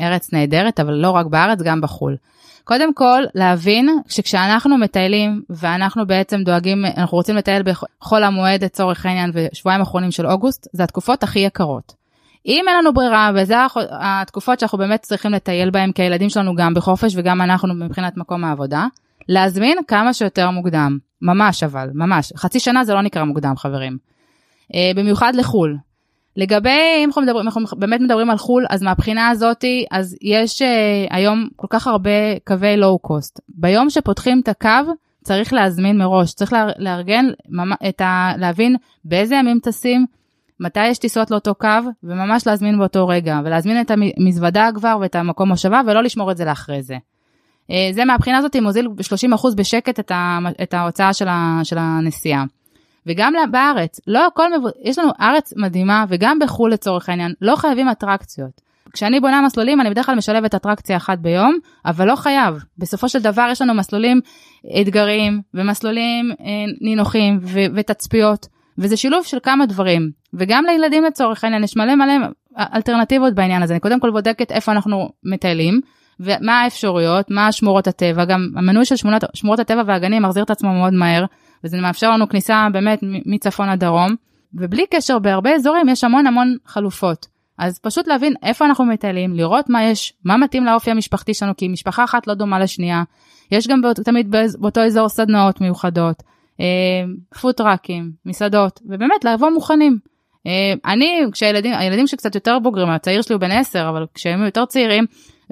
[0.00, 2.16] ארץ נהדרת, אבל לא רק בארץ, גם בחו"ל.
[2.64, 9.30] קודם כל, להבין שכשאנחנו מטיילים ואנחנו בעצם דואגים, אנחנו רוצים לטייל בחול המועד לצורך העניין
[9.34, 11.92] ושבועיים אחרונים של אוגוסט, זה התקופות הכי יקרות.
[12.46, 13.54] אם אין לנו ברירה וזה
[14.00, 18.44] התקופות שאנחנו באמת צריכים לטייל בהם כי הילדים שלנו גם בחופש וגם אנחנו מבחינת מקום
[18.44, 18.86] העבודה,
[19.28, 23.98] להזמין כמה שיותר מוקדם, ממש אבל, ממש, חצי שנה זה לא נקרא מוקדם חברים.
[24.74, 25.76] אה, במיוחד לחו"ל.
[26.36, 31.06] לגבי, אם אנחנו, מדברים, אנחנו באמת מדברים על חו"ל, אז מהבחינה הזאתי, אז יש אה,
[31.10, 33.40] היום כל כך הרבה קווי לואו קוסט.
[33.48, 34.92] ביום שפותחים את הקו,
[35.24, 37.24] צריך להזמין מראש, צריך לארגן,
[37.88, 40.06] את ה, להבין באיזה ימים טסים,
[40.60, 41.68] מתי יש טיסות לאותו קו,
[42.02, 46.44] וממש להזמין באותו רגע, ולהזמין את המזוודה כבר ואת המקום מושבה, ולא לשמור את זה
[46.44, 46.96] לאחרי זה.
[47.70, 52.44] אה, זה מהבחינה הזאת מוזיל ב-30% בשקט את, ה, את ההוצאה של, ה, של הנסיעה.
[53.06, 54.48] וגם בארץ, לא הכל.
[54.82, 58.66] יש לנו ארץ מדהימה, וגם בחו"ל לצורך העניין, לא חייבים אטרקציות.
[58.92, 62.64] כשאני בונה מסלולים, אני בדרך כלל משלבת אטרקציה אחת ביום, אבל לא חייב.
[62.78, 64.20] בסופו של דבר יש לנו מסלולים
[64.80, 66.46] אתגריים, ומסלולים אה,
[66.80, 68.46] נינוחים, ו- ותצפיות.
[68.78, 72.12] וזה שילוב של כמה דברים, וגם לילדים לצורך העניין יש מלא מלא
[72.74, 75.80] אלטרנטיבות בעניין הזה, אני קודם כל בודקת איפה אנחנו מטיילים,
[76.20, 80.72] ומה האפשרויות, מה שמורות הטבע, גם המנוי של שמורות, שמורות הטבע והגנים מחזיר את עצמו
[80.72, 81.24] מאוד מהר,
[81.66, 84.14] וזה מאפשר לנו כניסה באמת מצפון עד דרום,
[84.54, 87.26] ובלי קשר בהרבה אזורים יש המון המון חלופות.
[87.58, 91.68] אז פשוט להבין איפה אנחנו מטיילים, לראות מה יש, מה מתאים לאופי המשפחתי שלנו, כי
[91.68, 93.02] משפחה אחת לא דומה לשנייה.
[93.50, 96.22] יש גם באות, תמיד באותו אזור סדנאות מיוחדות.
[96.60, 97.04] אה,
[97.40, 99.98] פוטראקים, מסעדות, ובאמת לבוא מוכנים.
[100.46, 104.64] אה, אני, כשהילדים, הילדים שקצת יותר בוגרים, הצעיר שלי הוא בן 10, אבל כשהם יותר
[104.64, 105.04] צעירים,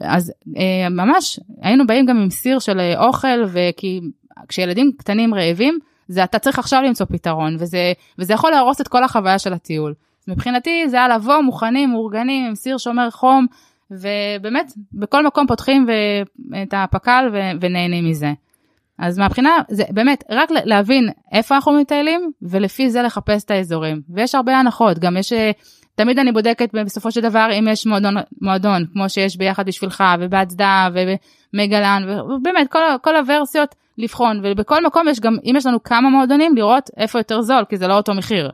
[0.03, 4.01] אז אה, ממש היינו באים גם עם סיר של אוכל, וכי
[4.49, 5.79] כשילדים קטנים רעבים,
[6.09, 9.95] זה אתה צריך עכשיו למצוא פתרון, וזה, וזה יכול להרוס את כל החוויה של הטיול.
[10.29, 13.47] מבחינתי זה היה לבוא מוכנים, מאורגנים, עם סיר שומר חום,
[13.91, 15.87] ובאמת בכל מקום פותחים
[16.63, 17.29] את הפק"ל
[17.61, 18.33] ונהנים מזה.
[18.99, 24.35] אז מהבחינה זה באמת רק להבין איפה אנחנו מטיילים ולפי זה לחפש את האזורים ויש
[24.35, 25.51] הרבה הנחות גם יש אה,
[25.95, 30.89] תמיד אני בודקת בסופו של דבר אם יש מועדון מועדון כמו שיש ביחד בשבילך ובהצדעה
[31.55, 36.57] ומגלן ובאמת כל, כל הוורסיות לבחון ובכל מקום יש גם אם יש לנו כמה מועדונים
[36.57, 38.51] לראות איפה יותר זול כי זה לא אותו מחיר.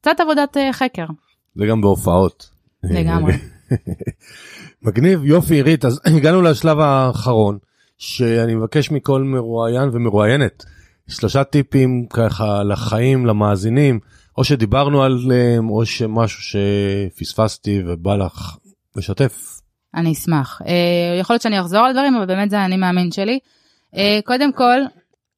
[0.00, 1.06] קצת עבודת uh, חקר.
[1.54, 2.50] זה גם בהופעות.
[2.84, 3.32] לגמרי.
[4.82, 7.58] מגניב יופי עירית אז הגענו לשלב האחרון.
[7.98, 10.64] שאני מבקש מכל מרואיין ומרואיינת
[11.08, 14.00] שלושה טיפים ככה לחיים למאזינים
[14.38, 18.56] או שדיברנו עליהם או שמשהו שפספסתי ובא לך
[18.96, 19.60] לשתף.
[19.94, 23.38] אני אשמח אה, יכול להיות שאני אחזור על דברים אבל באמת זה אני מאמין שלי.
[23.96, 24.80] אה, קודם כל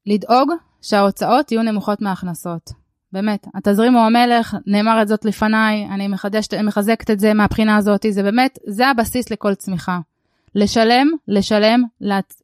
[0.06, 0.52] לדאוג
[0.82, 2.70] שההוצאות יהיו נמוכות מההכנסות.
[3.12, 8.06] באמת, התזרים הוא המלך, נאמר את זאת לפניי, אני מחדשת, מחזקת את זה מהבחינה הזאת,
[8.10, 9.98] זה באמת, זה הבסיס לכל צמיחה.
[10.54, 11.82] לשלם, לשלם,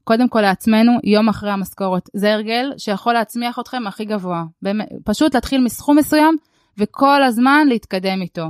[0.04, 2.10] קודם כל לעצמנו יום אחרי המשכורת.
[2.14, 4.44] זה הרגל שיכול להצמיח אתכם הכי גבוה.
[4.62, 6.36] באמת, פשוט להתחיל מסכום מסוים
[6.78, 8.46] וכל הזמן להתקדם איתו.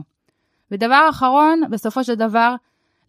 [0.70, 2.54] ודבר אחרון, בסופו של דבר,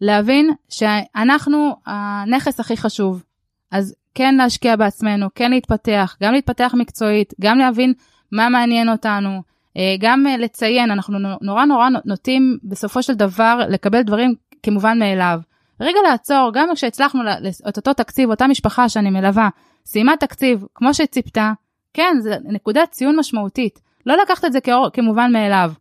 [0.00, 3.22] להבין שאנחנו הנכס הכי חשוב.
[3.70, 7.92] אז כן להשקיע בעצמנו, כן להתפתח, גם להתפתח מקצועית, גם להבין
[8.32, 9.42] מה מעניין אותנו,
[9.76, 15.40] אה, גם לציין, אנחנו נורא נורא נוטים בסופו של דבר לקבל דברים כמובן מאליו.
[15.80, 17.20] רגע לעצור, גם כשהצלחנו
[17.68, 19.48] את אותו תקציב, אותה משפחה שאני מלווה,
[19.86, 21.52] סיימה תקציב כמו שציפתה,
[21.94, 23.80] כן, זה נקודת ציון משמעותית.
[24.06, 25.72] לא לקחת את זה כאור, כמובן מאליו.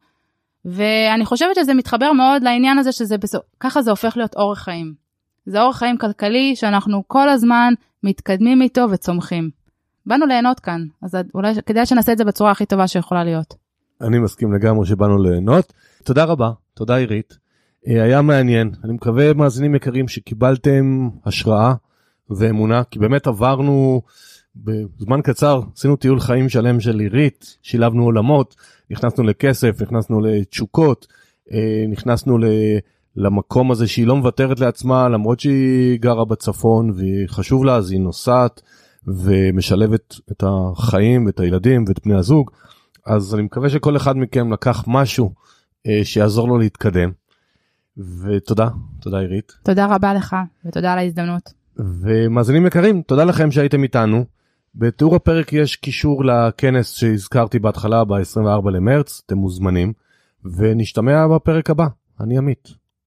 [0.66, 3.16] ואני חושבת שזה מתחבר מאוד לעניין הזה שזה
[3.60, 4.94] ככה זה הופך להיות אורח חיים.
[5.46, 7.74] זה אורח חיים כלכלי שאנחנו כל הזמן
[8.04, 9.50] מתקדמים איתו וצומחים.
[10.06, 13.56] באנו ליהנות כאן, אז אולי כדאי שנעשה את זה בצורה הכי טובה שיכולה להיות.
[14.02, 15.74] אני מסכים לגמרי שבאנו ליהנות.
[16.04, 17.38] תודה רבה, תודה עירית.
[17.88, 21.74] אה, היה מעניין אני מקווה מאזינים יקרים שקיבלתם השראה
[22.30, 24.02] ואמונה כי באמת עברנו
[24.56, 28.56] בזמן קצר עשינו טיול חיים שלם של עירית שילבנו עולמות
[28.90, 31.08] נכנסנו לכסף נכנסנו לתשוקות
[31.52, 32.38] אה, נכנסנו
[33.16, 38.62] למקום הזה שהיא לא מוותרת לעצמה למרות שהיא גרה בצפון וחשוב לה אז היא נוסעת
[39.08, 42.52] ומשלבת את החיים ואת הילדים ואת בני הזוג
[43.06, 45.34] אז אני מקווה שכל אחד מכם לקח משהו
[45.88, 47.12] אה, שיעזור לו להתקדם.
[47.98, 48.70] ותודה,
[49.02, 49.52] תודה עירית.
[49.64, 50.36] תודה רבה לך
[50.66, 51.54] ותודה על ההזדמנות.
[51.78, 54.26] ומאזינים יקרים, תודה לכם שהייתם איתנו,
[54.76, 59.94] בתיאור הפרק יש קישור לכנס שהזכרתי בהתחלה ב-24 למרץ, אתם מוזמנים,
[60.58, 61.88] ונשתמע בפרק הבא.
[62.20, 62.83] אני עמית.